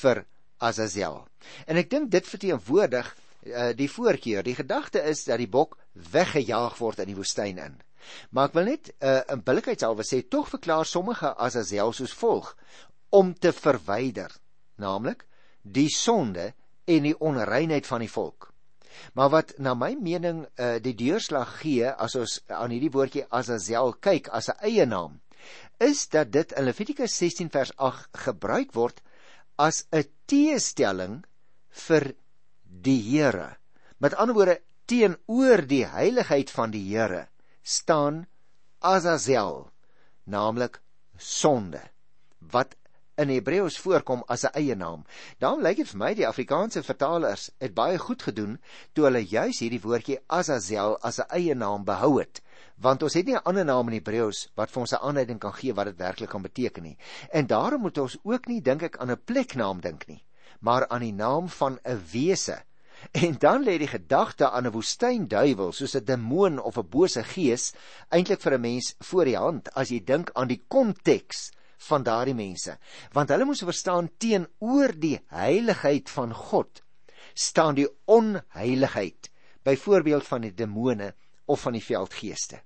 vir 0.00 0.24
Azazel. 0.58 1.24
En 1.66 1.76
ek 1.76 1.90
dink 1.90 2.10
dit 2.10 2.26
verteenwoordig 2.26 3.10
uh, 3.46 3.70
die 3.76 3.90
voorkeur. 3.90 4.42
Die 4.42 4.56
gedagte 4.58 5.02
is 5.02 5.24
dat 5.24 5.38
die 5.42 5.50
bok 5.50 5.76
weggejaag 5.92 6.78
word 6.78 7.02
in 7.04 7.12
die 7.12 7.18
woestyn 7.18 7.60
in. 7.62 7.76
Maar 8.30 8.50
ek 8.50 8.56
wil 8.58 8.68
net 8.70 8.90
uh, 9.00 9.22
'n 9.34 9.42
billikheidshalwe 9.46 10.04
sê 10.06 10.22
tog 10.28 10.48
verklaar 10.48 10.86
sommige 10.86 11.34
Azazel 11.36 11.92
soos 11.92 12.14
volg 12.14 12.54
om 13.10 13.34
te 13.34 13.52
verwyder, 13.52 14.32
naamlik 14.76 15.26
die 15.62 15.88
sonde 15.90 16.52
en 16.86 17.02
die 17.02 17.18
onreinheid 17.18 17.86
van 17.86 18.04
die 18.04 18.10
volk. 18.10 18.52
Maar 19.12 19.30
wat 19.30 19.54
na 19.58 19.74
my 19.74 19.96
mening 20.00 20.46
uh, 20.56 20.76
die 20.82 20.94
deurslag 20.94 21.58
gee 21.60 21.90
as 21.90 22.14
ons 22.14 22.40
aan 22.46 22.70
hierdie 22.70 22.92
woordjie 22.94 23.26
Azazel 23.28 23.92
kyk 24.00 24.28
as 24.28 24.48
'n 24.48 24.58
eie 24.62 24.86
naam, 24.86 25.20
is 25.78 26.08
dat 26.08 26.32
dit 26.32 26.52
in 26.52 26.64
Levitikus 26.64 27.16
16 27.18 27.50
vers 27.50 27.72
8 27.76 28.08
gebruik 28.26 28.72
word 28.72 29.02
as 29.58 29.86
'n 29.92 30.04
teestelling 30.26 31.24
vir 31.70 32.14
die 32.64 33.00
Here. 33.00 33.56
Met 33.98 34.14
ander 34.14 34.34
woorde 34.34 34.60
teenoor 34.86 35.66
die 35.66 35.84
heiligheid 35.86 36.50
van 36.50 36.70
die 36.70 36.84
Here 36.90 37.28
staan 37.62 38.26
Azazel, 38.80 39.70
naamlik 40.24 40.80
sonde, 41.18 41.80
wat 42.38 42.76
in 43.16 43.30
Hebreëus 43.32 43.78
voorkom 43.80 44.22
as 44.28 44.44
'n 44.44 44.52
eie 44.60 44.74
naam. 44.76 45.04
Daarom 45.38 45.62
lyk 45.62 45.76
dit 45.76 45.88
vir 45.88 45.98
my 45.98 46.14
die 46.14 46.26
Afrikaanse 46.28 46.82
vertalers 46.82 47.50
het 47.58 47.74
baie 47.74 47.98
goed 47.98 48.22
gedoen 48.22 48.58
toe 48.92 49.04
hulle 49.04 49.24
juis 49.24 49.58
hierdie 49.58 49.80
woordjie 49.80 50.18
Azazel 50.26 50.98
as 51.00 51.18
'n 51.18 51.30
eie 51.30 51.54
naam 51.54 51.84
behou 51.84 52.18
het, 52.20 52.42
want 52.76 53.02
ons 53.02 53.14
het 53.14 53.26
nie 53.26 53.34
'n 53.34 53.44
ander 53.44 53.64
naam 53.64 53.88
in 53.88 53.94
Hebreëus 53.94 54.48
wat 54.54 54.70
vir 54.70 54.80
ons 54.80 54.92
'n 54.92 55.02
aanduiding 55.02 55.38
kan 55.38 55.52
gee 55.52 55.74
wat 55.74 55.86
dit 55.86 55.96
werklik 55.96 56.28
kan 56.28 56.42
beteken 56.42 56.82
nie. 56.82 56.98
En 57.32 57.46
daarom 57.46 57.80
moet 57.80 57.98
ons 57.98 58.18
ook 58.22 58.46
nie 58.46 58.60
dink 58.60 58.82
ek 58.82 58.96
aan 58.96 59.10
'n 59.10 59.24
pleknaam 59.24 59.80
dink 59.80 60.06
nie, 60.06 60.22
maar 60.60 60.88
aan 60.88 61.00
die 61.00 61.12
naam 61.12 61.48
van 61.48 61.78
'n 61.84 62.02
wese. 62.12 62.62
En 63.12 63.36
dan 63.38 63.64
lê 63.64 63.78
die 63.78 63.88
gedagte 63.88 64.50
aan 64.50 64.66
'n 64.66 64.72
woestynduiwel 64.72 65.72
soos 65.72 65.96
'n 65.96 66.04
demoon 66.04 66.62
of 66.62 66.76
'n 66.78 66.88
bose 66.88 67.24
gees 67.24 67.72
eintlik 68.08 68.40
vir 68.40 68.54
'n 68.54 68.60
mens 68.60 68.94
voor 68.98 69.24
die 69.24 69.36
hand 69.36 69.72
as 69.74 69.88
jy 69.88 70.04
dink 70.04 70.30
aan 70.34 70.48
die 70.48 70.64
konteks 70.68 71.50
van 71.88 72.02
daardie 72.02 72.34
mense. 72.34 72.78
Want 73.12 73.28
hulle 73.28 73.44
moes 73.44 73.64
verstaan 73.64 74.10
teenoor 74.18 74.94
die 74.98 75.18
heiligheid 75.28 76.10
van 76.10 76.34
God 76.34 76.82
staan 77.36 77.74
die 77.76 77.88
onheiligheid 78.04 79.30
byvoorbeeld 79.62 80.24
van 80.24 80.46
die 80.46 80.54
demone 80.54 81.14
of 81.44 81.60
van 81.60 81.76
die 81.76 81.84
veldgeeste. 81.84 82.62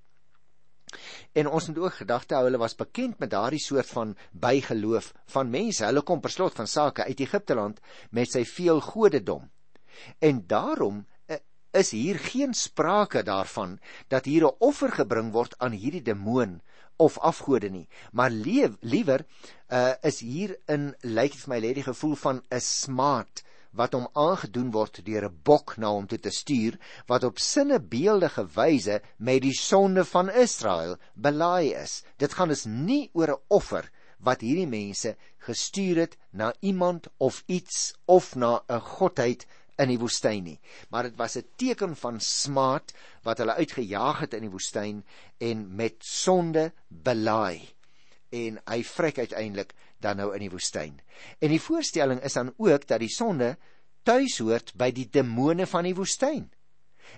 En 1.31 1.47
ons 1.47 1.67
moet 1.67 1.77
ook 1.77 1.93
gedagte 2.01 2.35
hou 2.35 2.45
hulle 2.47 2.59
was 2.59 2.75
bekend 2.75 3.19
met 3.19 3.31
daardie 3.31 3.61
soort 3.63 3.87
van 3.95 4.15
bygeloof 4.31 5.11
van 5.35 5.51
mense. 5.51 5.85
Hulle 5.85 6.03
kom 6.07 6.19
per 6.23 6.33
slot 6.33 6.57
van 6.59 6.67
sake 6.67 7.05
uit 7.07 7.23
Egipte 7.23 7.55
land 7.55 7.79
met 8.11 8.31
sy 8.31 8.43
veel 8.47 8.81
godedom. 8.83 9.47
En 10.19 10.43
daarom 10.47 11.05
eh, 11.27 11.39
is 11.71 11.91
hier 11.95 12.19
geen 12.19 12.53
sprake 12.53 13.23
daarvan 13.23 13.79
dat 14.07 14.25
hier 14.25 14.47
'n 14.47 14.55
offer 14.59 14.91
gebring 14.91 15.31
word 15.31 15.55
aan 15.59 15.71
hierdie 15.71 16.03
demoon 16.03 16.61
of 17.01 17.17
afgode 17.19 17.69
nie, 17.73 17.87
maar 18.11 18.31
leef, 18.31 18.77
liewer 18.81 19.25
uh, 19.69 19.93
is 20.07 20.19
hier 20.21 20.55
in 20.71 20.91
lyk 21.01 21.37
vir 21.39 21.53
my 21.53 21.59
lê 21.63 21.73
die 21.77 21.87
gevoel 21.87 22.17
van 22.25 22.43
'n 22.51 22.61
smaad 22.65 23.43
wat 23.79 23.93
hom 23.95 24.07
aangedoen 24.19 24.71
word 24.75 24.99
deur 25.07 25.25
'n 25.27 25.39
bok 25.47 25.77
na 25.77 25.91
hom 25.95 26.07
toe 26.07 26.19
te 26.19 26.33
stuur 26.37 26.77
wat 27.07 27.23
op 27.23 27.39
sinne 27.39 27.79
beeldige 27.79 28.43
wyse 28.55 28.99
met 29.17 29.41
die 29.47 29.55
sonde 29.55 30.03
van 30.05 30.29
Israel 30.29 30.97
belaai 31.15 31.73
is. 31.83 32.03
Dit 32.17 32.33
gaan 32.33 32.51
dus 32.51 32.65
nie 32.65 33.09
oor 33.13 33.31
'n 33.35 33.43
offer 33.47 33.89
wat 34.19 34.43
hierdie 34.45 34.69
mense 34.69 35.15
gestuur 35.47 35.97
het 36.03 36.17
na 36.31 36.53
iemand 36.59 37.07
of 37.17 37.43
iets 37.47 37.93
of 38.05 38.35
na 38.35 38.61
'n 38.67 38.79
godheid 38.79 39.47
in 39.81 39.89
die 39.89 39.99
woestyn 39.99 40.43
nie, 40.45 40.59
maar 40.89 41.09
dit 41.09 41.17
was 41.17 41.37
'n 41.37 41.47
teken 41.57 41.95
van 41.95 42.19
smaad 42.19 42.93
wat 43.23 43.37
hulle 43.37 43.57
uitgejaag 43.57 44.19
het 44.19 44.33
in 44.33 44.45
die 44.47 44.53
woestyn 44.53 45.03
en 45.39 45.75
met 45.75 45.95
sonde 45.99 46.71
belaai. 46.87 47.67
En 48.29 48.61
hy 48.65 48.83
vrek 48.83 49.17
uiteindelik 49.17 49.73
dan 49.99 50.17
nou 50.17 50.33
in 50.33 50.39
die 50.39 50.51
woestyn. 50.51 50.99
En 51.39 51.49
die 51.49 51.61
voorstelling 51.61 52.21
is 52.21 52.33
dan 52.33 52.53
ook 52.57 52.87
dat 52.87 52.99
die 52.99 53.09
sonde 53.09 53.57
tuis 54.03 54.37
hoort 54.37 54.73
by 54.75 54.91
die 54.91 55.09
demone 55.09 55.67
van 55.67 55.83
die 55.83 55.95
woestyn. 55.95 56.49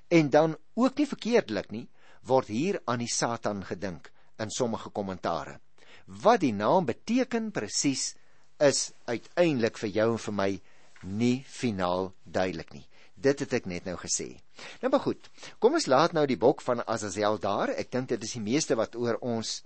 En 0.08 0.30
dan 0.30 0.58
ook 0.74 0.98
nie 0.98 1.08
verkeerdelik 1.08 1.72
nie, 1.72 1.88
word 2.24 2.48
hier 2.48 2.82
aan 2.86 3.00
die 3.00 3.12
Satan 3.12 3.64
gedink 3.68 4.12
in 4.40 4.50
sommige 4.50 4.90
kommentare. 4.90 5.60
Wat 6.06 6.40
die 6.40 6.54
naam 6.54 6.86
beteken 6.86 7.52
presies 7.52 8.16
is 8.60 8.92
uiteindelik 9.06 9.78
vir 9.78 9.90
jou 9.90 10.12
en 10.12 10.24
vir 10.26 10.34
my 10.34 10.52
nie 11.04 11.44
finaal 11.48 12.14
duidelik 12.24 12.74
nie. 12.74 12.86
Dit 13.14 13.40
het 13.40 13.54
ek 13.54 13.68
net 13.70 13.86
nou 13.86 13.96
gesê. 13.98 14.34
Nou 14.82 14.92
maar 14.92 15.04
goed. 15.04 15.30
Kom 15.60 15.78
ons 15.80 15.88
laat 15.88 16.14
nou 16.14 16.26
die 16.28 16.40
bok 16.40 16.62
van 16.62 16.84
Azazel 16.88 17.40
daar. 17.40 17.70
Ek 17.70 17.92
dink 17.92 18.10
dit 18.10 18.24
is 18.24 18.36
die 18.36 18.44
meeste 18.44 18.76
wat 18.76 18.96
oor 19.00 19.20
ons 19.22 19.62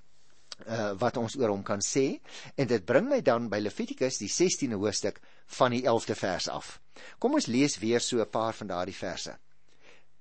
uh, 0.65 0.93
wat 1.00 1.17
ons 1.17 1.36
oor 1.38 1.54
hom 1.54 1.63
kan 1.63 1.82
sê 1.84 2.19
en 2.56 2.69
dit 2.69 2.86
bring 2.86 3.10
my 3.10 3.19
dan 3.21 3.50
by 3.50 3.60
Levitikus 3.62 4.19
die 4.21 4.30
16de 4.32 4.78
hoofstuk 4.80 5.19
van 5.60 5.76
die 5.76 5.84
11de 5.86 6.17
vers 6.17 6.50
af. 6.54 6.78
Kom 7.19 7.38
ons 7.38 7.50
lees 7.52 7.78
weer 7.82 8.02
so 8.02 8.21
'n 8.21 8.30
paar 8.30 8.54
van 8.54 8.67
daardie 8.67 8.95
verse. 8.95 9.38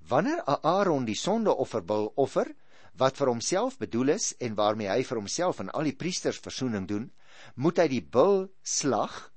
Wanneer 0.08 0.42
Aaron 0.62 1.04
die 1.04 1.18
sondeofferbul 1.18 2.12
offer 2.14 2.52
wat 2.94 3.16
vir 3.16 3.28
homself 3.28 3.78
bedoel 3.78 4.08
is 4.08 4.34
en 4.38 4.54
waarmee 4.54 4.88
hy 4.88 5.02
vir 5.04 5.18
homself 5.18 5.60
en 5.60 5.70
al 5.70 5.82
die 5.82 5.96
priesters 5.96 6.38
verzoening 6.38 6.86
doen, 6.86 7.10
moet 7.54 7.78
hy 7.78 7.88
die 7.88 8.02
bul 8.02 8.48
slag 8.62 9.32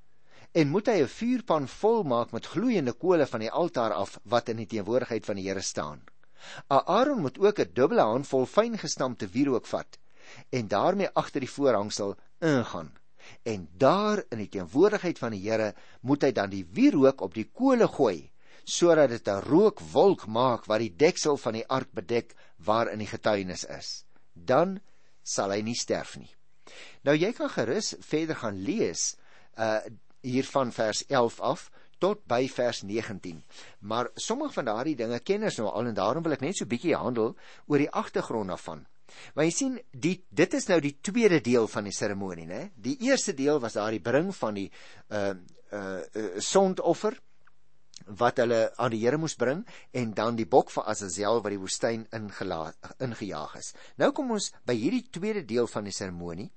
en 0.52 0.70
moet 0.74 0.88
hy 0.88 1.02
'n 1.02 1.08
vuurpan 1.08 1.68
vol 1.68 2.04
maak 2.04 2.32
met 2.32 2.46
gloeiende 2.46 2.94
kole 2.94 3.26
van 3.26 3.40
die 3.40 3.52
altaar 3.52 3.94
af 3.94 4.20
wat 4.24 4.50
in 4.50 4.58
die 4.58 4.66
teenwoordigheid 4.66 5.26
van 5.26 5.36
die 5.36 5.48
Here 5.48 5.62
staan. 5.62 6.02
Aaron 6.68 7.22
moet 7.22 7.40
ook 7.40 7.60
'n 7.60 7.74
dubbele 7.74 8.02
handvol 8.02 8.46
fyn 8.46 8.78
gestampte 8.78 9.28
wierook 9.28 9.68
vat 9.68 9.98
en 10.50 10.68
daarmee 10.68 11.10
agter 11.14 11.40
die 11.40 11.50
voorhangsel 11.50 12.16
ingaan. 12.40 12.98
En 13.44 13.70
daar 13.78 14.24
in 14.30 14.38
die 14.38 14.50
teenwoordigheid 14.50 15.20
van 15.20 15.32
die 15.32 15.50
Here 15.50 15.76
moet 16.02 16.22
hy 16.22 16.32
dan 16.32 16.50
die 16.50 16.66
wierook 16.66 17.22
op 17.22 17.34
die 17.34 17.50
kole 17.54 17.88
gooi 17.88 18.32
sodat 18.64 19.10
dit 19.10 19.28
'n 19.28 19.42
rookwolk 19.42 20.28
maak 20.28 20.66
wat 20.66 20.80
die 20.80 20.96
deksel 20.96 21.38
van 21.38 21.54
die 21.54 21.68
ark 21.68 21.92
bedek 21.92 22.36
waarin 22.58 23.00
die 23.00 23.08
getuienis 23.08 23.64
is. 23.66 24.06
Dan 24.34 24.80
sal 25.24 25.52
hy 25.52 25.62
nie 25.62 25.76
sterf 25.76 26.18
nie. 26.18 26.36
Nou 27.04 27.16
jy 27.16 27.34
kan 27.34 27.50
gerus 27.50 27.96
verder 28.00 28.36
gaan 28.36 28.62
lees 28.62 29.16
uh 29.58 29.82
hier 30.22 30.48
van 30.52 30.72
vers 30.72 31.04
11 31.08 31.40
af 31.40 31.70
tot 32.00 32.24
by 32.28 32.48
vers 32.48 32.82
19. 32.88 33.44
Maar 33.80 34.10
sommige 34.16 34.54
van 34.54 34.66
daardie 34.66 34.96
dinge 34.96 35.20
ken 35.20 35.44
ons 35.44 35.60
nou 35.60 35.68
al 35.70 35.92
en 35.92 35.98
daarom 35.98 36.24
wil 36.24 36.36
ek 36.38 36.46
net 36.46 36.58
so 36.58 36.70
bietjie 36.70 36.96
handel 36.96 37.36
oor 37.68 37.84
die 37.84 37.92
agtergrond 37.92 38.54
daarvan. 38.54 38.86
Maar 39.34 39.48
jy 39.48 39.54
sien, 39.54 39.78
die 39.92 40.16
dit 40.30 40.54
is 40.54 40.68
nou 40.70 40.80
die 40.84 40.96
tweede 41.02 41.40
deel 41.44 41.68
van 41.68 41.88
die 41.90 41.96
seremonie, 41.96 42.46
né? 42.50 42.70
Die 42.78 42.98
eerste 43.08 43.34
deel 43.34 43.60
was 43.62 43.78
daardie 43.78 44.04
bring 44.04 44.30
van 44.36 44.60
die 44.60 44.70
uh 45.10 45.34
uh, 45.74 46.00
uh 46.00 46.30
sondoffer 46.42 47.18
wat 48.20 48.40
hulle 48.42 48.60
aan 48.78 48.94
die 48.94 49.02
Here 49.04 49.18
moes 49.18 49.36
bring 49.40 49.66
en 49.92 50.14
dan 50.18 50.38
die 50.40 50.48
bok 50.50 50.72
vir 50.74 50.88
Azazel 50.92 51.42
wat 51.44 51.54
die 51.54 51.62
woestyn 51.62 52.06
ingelaat 52.16 52.94
ingejaag 53.00 53.56
is. 53.60 53.74
Nou 54.02 54.12
kom 54.16 54.32
ons 54.36 54.52
by 54.66 54.76
hierdie 54.78 55.06
tweede 55.12 55.46
deel 55.48 55.68
van 55.68 55.88
die 55.88 55.96
seremonie 55.96 56.50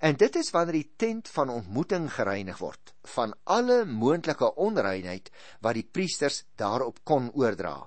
en 0.00 0.18
dit 0.20 0.40
is 0.40 0.52
wanneer 0.54 0.80
die 0.80 0.90
tent 0.96 1.30
van 1.34 1.52
ontmoeting 1.54 2.10
gereinig 2.12 2.58
word 2.62 2.94
van 3.14 3.34
alle 3.44 3.84
moontlike 3.84 4.54
onreinheid 4.56 5.30
wat 5.60 5.78
die 5.78 5.86
priesters 5.86 6.44
daarop 6.60 7.00
kon 7.04 7.30
oordra 7.34 7.78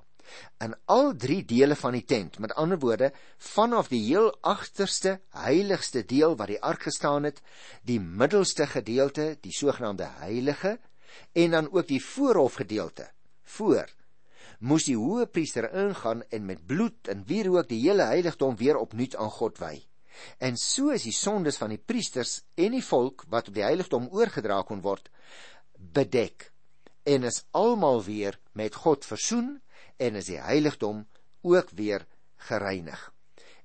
in 0.63 0.73
al 0.85 1.11
drie 1.19 1.41
dele 1.45 1.75
van 1.75 1.95
die 1.97 2.05
tent. 2.07 2.39
Met 2.39 2.53
ander 2.59 2.79
woorde, 2.79 3.11
vanaf 3.37 3.89
die 3.91 4.01
heel 4.05 4.31
agterste 4.41 5.19
heiligste 5.43 6.05
deel 6.07 6.37
waar 6.39 6.51
die 6.53 6.61
ark 6.61 6.87
gestaan 6.89 7.27
het, 7.29 7.41
die 7.83 7.99
middelste 7.99 8.67
gedeelte, 8.67 9.33
die 9.41 9.53
sogenaamde 9.55 10.09
heilige, 10.23 10.77
en 11.33 11.51
dan 11.51 11.71
ook 11.71 11.87
die 11.87 12.01
voorhof 12.03 12.59
gedeelte, 12.61 13.09
voor 13.43 13.89
moes 14.63 14.85
die 14.87 14.95
hoë 14.95 15.25
priester 15.27 15.65
ingaan 15.75 16.21
en 16.31 16.45
met 16.47 16.61
bloed 16.67 17.09
en 17.11 17.25
wierook 17.27 17.67
die 17.67 17.81
hele 17.83 18.05
heiligdom 18.07 18.55
weer 18.55 18.79
opnuut 18.79 19.15
aan 19.19 19.31
God 19.31 19.59
wy. 19.59 19.75
En 20.39 20.55
so 20.57 20.93
is 20.93 21.03
die 21.03 21.15
sondes 21.15 21.57
van 21.59 21.73
die 21.73 21.81
priesters 21.81 22.41
en 22.55 22.77
die 22.77 22.85
volk 22.85 23.25
wat 23.33 23.49
op 23.49 23.57
die 23.57 23.65
heiligdom 23.65 24.07
oorgedra 24.13 24.61
kon 24.67 24.83
word 24.85 25.09
bedek 25.75 26.51
en 27.03 27.27
is 27.27 27.41
almal 27.51 28.03
weer 28.05 28.39
met 28.55 28.77
God 28.85 29.03
versoen 29.05 29.57
en 29.99 30.15
is 30.15 30.29
die 30.31 30.39
heiligdom 30.39 31.03
ook 31.43 31.73
weer 31.75 32.05
gereinig. 32.47 33.01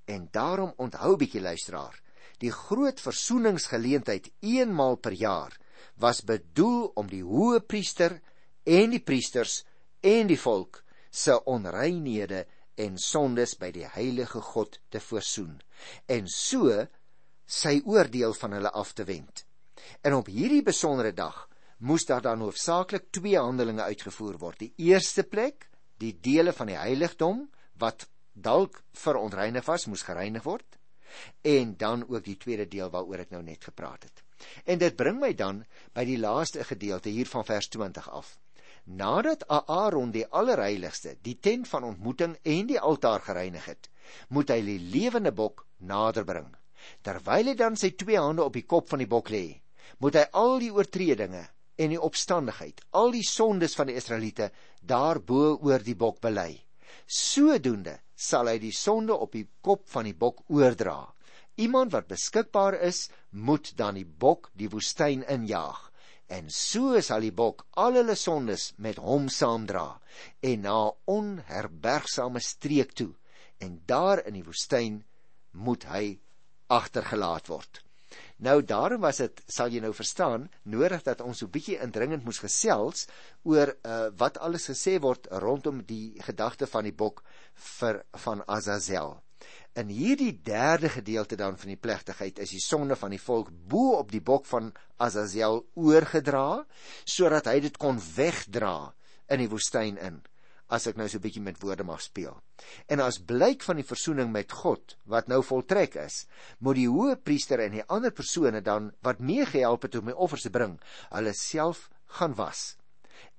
En 0.09 0.27
daarom 0.33 0.73
onthou 0.77 1.15
bietjie 1.21 1.45
luisteraar, 1.45 1.95
die 2.43 2.51
groot 2.51 3.01
versoeningsgeleentheid 3.01 4.31
eenmaal 4.41 4.97
per 4.97 5.15
jaar 5.15 5.55
was 5.97 6.23
bedoel 6.25 6.93
om 7.01 7.09
die 7.11 7.25
hoë 7.25 7.61
priester 7.67 8.19
en 8.65 8.95
die 8.95 9.03
priesters 9.03 9.63
en 10.05 10.31
die 10.31 10.39
volk 10.39 10.83
se 11.11 11.35
onreinhede 11.51 12.45
en 12.79 12.99
sondes 13.03 13.57
by 13.59 13.71
die 13.75 13.87
heilige 13.97 14.41
God 14.53 14.79
te 14.93 15.01
versoen 15.03 15.59
en 16.07 16.29
so 16.31 16.87
sy 17.49 17.79
oordeel 17.89 18.35
van 18.37 18.55
hulle 18.59 18.71
af 18.77 18.93
te 18.93 19.07
wend. 19.09 19.45
En 20.05 20.19
op 20.19 20.29
hierdie 20.29 20.63
besondere 20.63 21.15
dag 21.17 21.47
moes 21.79 22.05
daar 22.07 22.23
dan 22.23 22.43
hoofsaaklik 22.45 23.09
twee 23.15 23.39
handelinge 23.39 23.83
uitgevoer 23.83 24.37
word. 24.39 24.59
Die 24.61 24.91
eerste 24.91 25.25
plek 25.25 25.69
die 25.99 26.15
dele 26.23 26.53
van 26.53 26.71
die 26.71 26.79
heiligdom 26.79 27.47
wat 27.83 28.07
dalk 28.35 28.83
verontreinig 28.95 29.67
was, 29.67 29.89
moes 29.91 30.07
gereinig 30.07 30.45
word 30.47 30.79
en 31.43 31.77
dan 31.81 32.05
ook 32.05 32.25
die 32.25 32.37
tweede 32.37 32.69
deel 32.69 32.91
waaroor 32.93 33.25
ek 33.25 33.31
nou 33.33 33.43
net 33.43 33.65
gepraat 33.65 34.05
het. 34.05 34.23
En 34.65 34.79
dit 34.79 34.97
bring 34.97 35.19
my 35.21 35.33
dan 35.35 35.65
by 35.95 36.05
die 36.09 36.19
laaste 36.19 36.65
gedeelte 36.65 37.11
hier 37.15 37.27
van 37.27 37.45
vers 37.45 37.69
20 37.75 38.11
af. 38.11 38.37
Nadat 38.89 39.45
Aaron 39.49 40.11
die 40.15 40.25
allerheiligste, 40.27 41.17
die 41.23 41.37
tent 41.41 41.69
van 41.69 41.85
ontmoeting 41.85 42.39
en 42.43 42.69
die 42.71 42.81
altaar 42.81 43.21
gereinig 43.21 43.67
het, 43.69 43.91
moet 44.33 44.49
hy 44.49 44.63
die 44.65 44.79
lewende 44.81 45.33
bok 45.33 45.67
nader 45.79 46.25
bring. 46.25 46.49
Terwyl 47.05 47.51
hy 47.53 47.55
dan 47.59 47.77
sy 47.77 47.91
twee 48.01 48.17
hande 48.17 48.47
op 48.47 48.57
die 48.57 48.65
kop 48.65 48.89
van 48.89 49.03
die 49.03 49.11
bok 49.11 49.29
lê, 49.35 49.61
moet 50.01 50.17
hy 50.17 50.25
al 50.41 50.57
die 50.63 50.73
oortredinge 50.73 51.45
en 51.79 51.93
die 51.93 52.01
opstandigheid, 52.01 52.81
al 52.97 53.13
die 53.15 53.27
sondes 53.27 53.77
van 53.79 53.91
die 53.91 53.99
Israeliete 54.01 54.49
daarbo 54.81 55.59
oor 55.67 55.85
die 55.85 55.99
bok 55.99 56.23
bely. 56.25 56.51
Sodoende 57.07 57.99
sal 58.17 58.49
hy 58.51 58.59
die 58.63 58.75
sonde 58.75 59.15
op 59.15 59.37
die 59.37 59.47
kop 59.63 59.87
van 59.93 60.09
die 60.09 60.17
bok 60.17 60.43
oordra. 60.49 61.03
Iemand 61.59 61.93
wat 61.93 62.07
beskikbaar 62.07 62.77
is, 62.87 63.09
moet 63.31 63.73
dan 63.77 63.99
die 63.99 64.07
bok 64.07 64.51
die 64.55 64.71
woestyn 64.71 65.25
injaag. 65.27 65.81
En 66.29 66.51
so 66.53 67.01
sal 67.01 67.25
die 67.25 67.33
bok 67.33 67.65
al 67.83 67.97
hulle 67.99 68.15
sondes 68.15 68.73
met 68.77 69.01
hom 69.01 69.27
saamdra 69.33 69.87
en 70.45 70.65
na 70.67 70.79
onherbergsame 71.09 72.43
streek 72.45 72.93
toe 73.01 73.15
en 73.65 73.81
daar 73.91 74.23
in 74.29 74.37
die 74.37 74.45
woestyn 74.45 75.03
moet 75.67 75.87
hy 75.89 76.19
agtergelaat 76.69 77.49
word. 77.49 77.81
Nou 78.39 78.61
daarom 78.63 79.03
was 79.03 79.19
dit 79.25 79.41
sal 79.51 79.73
jy 79.73 79.81
nou 79.83 79.95
verstaan 79.97 80.47
nodig 80.63 81.03
dat 81.07 81.25
ons 81.25 81.41
so 81.43 81.47
'n 81.47 81.55
bietjie 81.57 81.81
indringend 81.83 82.25
moes 82.25 82.39
gesels 82.45 83.09
oor 83.43 83.75
uh, 83.83 84.11
wat 84.21 84.39
alles 84.39 84.69
gesê 84.71 85.01
word 85.01 85.27
rondom 85.45 85.83
die 85.83 86.15
gedagte 86.23 86.67
van 86.67 86.85
die 86.85 86.95
bok 86.95 87.25
vir 87.55 88.05
van 88.25 88.45
Azazel. 88.47 89.17
In 89.79 89.89
hierdie 89.89 90.33
derde 90.43 90.89
gedeelte 90.89 91.37
dan 91.37 91.59
van 91.59 91.69
die 91.69 91.81
plegtigheid 91.81 92.39
is 92.39 92.51
die 92.51 92.63
sonde 92.63 92.97
van 92.97 93.11
die 93.11 93.23
volk 93.23 93.51
bo 93.51 93.99
op 93.99 94.11
die 94.11 94.23
bok 94.25 94.47
van 94.47 94.73
Azazel 94.97 95.63
oorgedra 95.75 96.65
sodat 97.05 97.47
hy 97.47 97.61
dit 97.61 97.77
kon 97.77 98.01
wegdra 98.17 98.95
in 99.29 99.45
die 99.45 99.51
woestyn 99.53 100.01
in 100.03 100.23
as 100.69 100.87
ek 100.91 100.99
nou 101.01 101.09
so 101.09 101.17
'n 101.17 101.25
bietjie 101.25 101.43
met 101.43 101.61
woorde 101.63 101.85
mag 101.85 102.01
speel. 102.03 102.37
En 102.89 103.01
as 103.01 103.19
blyk 103.19 103.63
van 103.63 103.77
die 103.77 103.91
versoening 103.91 104.33
met 104.33 104.53
God 104.53 104.97
wat 105.05 105.29
nou 105.29 105.43
voltrek 105.43 105.97
is, 105.97 106.27
moet 106.59 106.77
die 106.77 106.89
hoë 106.89 107.17
priester 107.17 107.61
en 107.61 107.73
die 107.73 107.87
ander 107.89 108.13
persone 108.13 108.61
dan 108.61 108.93
wat 109.03 109.21
meegehelp 109.21 109.83
het 109.83 109.97
om 109.97 110.07
die 110.07 110.17
offers 110.17 110.43
te 110.43 110.51
bring, 110.51 110.79
hulle 111.11 111.33
self 111.33 111.89
gaan 112.19 112.35
was. 112.35 112.77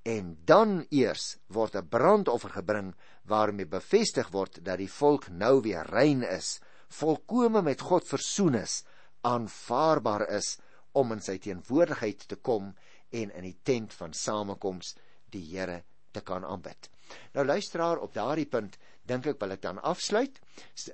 En 0.02 0.38
dan 0.44 0.86
eers 0.90 1.36
word 1.46 1.76
'n 1.76 1.88
brandoffer 1.88 2.50
gebring 2.50 2.94
waarmee 3.28 3.66
bevestig 3.66 4.30
word 4.32 4.60
dat 4.64 4.80
die 4.80 4.90
volk 4.90 5.28
nou 5.28 5.60
weer 5.62 5.86
rein 5.90 6.22
is, 6.26 6.58
volkome 6.88 7.62
met 7.62 7.80
God 7.80 8.08
versoen 8.08 8.54
is, 8.62 8.82
aanvaarbaar 9.20 10.28
is 10.36 10.56
om 10.92 11.12
in 11.14 11.22
sy 11.22 11.38
teenwoordigheid 11.38 12.26
te 12.28 12.36
kom 12.36 12.72
en 13.10 13.30
in 13.30 13.46
die 13.46 13.58
tent 13.62 13.94
van 13.94 14.14
samekoms 14.16 14.94
die 15.30 15.44
Here 15.52 15.82
te 16.10 16.22
kan 16.26 16.44
aanbid. 16.44 16.88
Nou 17.34 17.44
luisteraar, 17.46 17.98
op 18.02 18.14
daardie 18.14 18.46
punt 18.46 18.78
dink 19.06 19.26
ek 19.26 19.40
wil 19.42 19.54
ek 19.54 19.62
dan 19.62 19.80
afsluit 19.86 20.38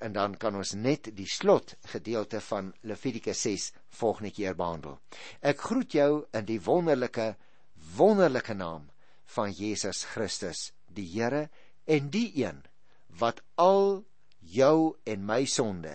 en 0.00 0.14
dan 0.16 0.36
kan 0.40 0.56
ons 0.56 0.72
net 0.76 1.10
die 1.16 1.28
slot 1.28 1.74
gedeelte 1.92 2.40
van 2.48 2.72
Levitikus 2.88 3.42
6 3.44 3.70
volgende 4.00 4.32
keer 4.32 4.56
behandel. 4.56 4.98
Ek 5.40 5.60
groet 5.68 5.96
jou 5.96 6.24
in 6.32 6.48
die 6.48 6.60
wonderlike 6.64 7.34
wonderlike 7.96 8.54
naam 8.56 8.88
van 9.36 9.52
Jesus 9.52 10.04
Christus, 10.14 10.70
die 10.88 11.06
Here 11.12 11.48
en 11.86 12.10
die 12.10 12.30
een 12.34 12.62
wat 13.20 13.40
al 13.54 14.04
jou 14.38 14.96
en 15.04 15.24
my 15.26 15.44
sonde 15.48 15.94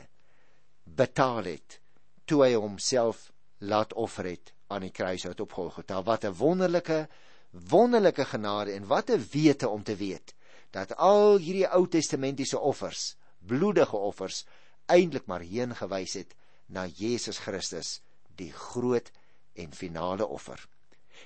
betaal 0.83 1.47
het 1.51 1.79
toe 2.25 2.43
hy 2.45 2.53
homself 2.55 3.29
laat 3.59 3.93
offer 3.93 4.31
het 4.31 4.53
aan 4.71 4.85
die 4.87 4.93
kruis 4.95 5.25
uit 5.27 5.39
op 5.43 5.53
Golgotha. 5.53 6.01
Wat 6.03 6.23
'n 6.25 6.33
wonderlike 6.33 7.07
wonderlike 7.51 8.25
genade 8.25 8.71
en 8.71 8.87
wat 8.87 9.09
'n 9.09 9.27
wete 9.31 9.69
om 9.69 9.83
te 9.83 9.95
weet 9.95 10.33
dat 10.71 10.95
al 10.95 11.37
hierdie 11.37 11.67
Ou 11.67 11.87
Testamentiese 11.87 12.59
offers, 12.59 13.15
bloedige 13.39 13.97
offers, 13.97 14.45
uiteindelik 14.85 15.25
maar 15.25 15.43
heen 15.43 15.75
gewys 15.75 16.13
het 16.13 16.35
na 16.65 16.85
Jesus 16.87 17.37
Christus, 17.37 18.01
die 18.35 18.51
groot 18.51 19.11
en 19.53 19.73
finale 19.73 20.27
offer. 20.27 20.67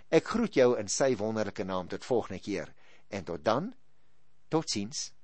Ek 0.09 0.27
groet 0.27 0.53
jou 0.53 0.79
in 0.79 0.87
sy 0.87 1.15
wonderlike 1.15 1.63
naam 1.63 1.87
tot 1.87 2.05
volgende 2.05 2.41
keer 2.41 2.73
en 3.09 3.23
tot 3.23 3.45
dan. 3.45 3.73
Totsiens. 4.49 5.14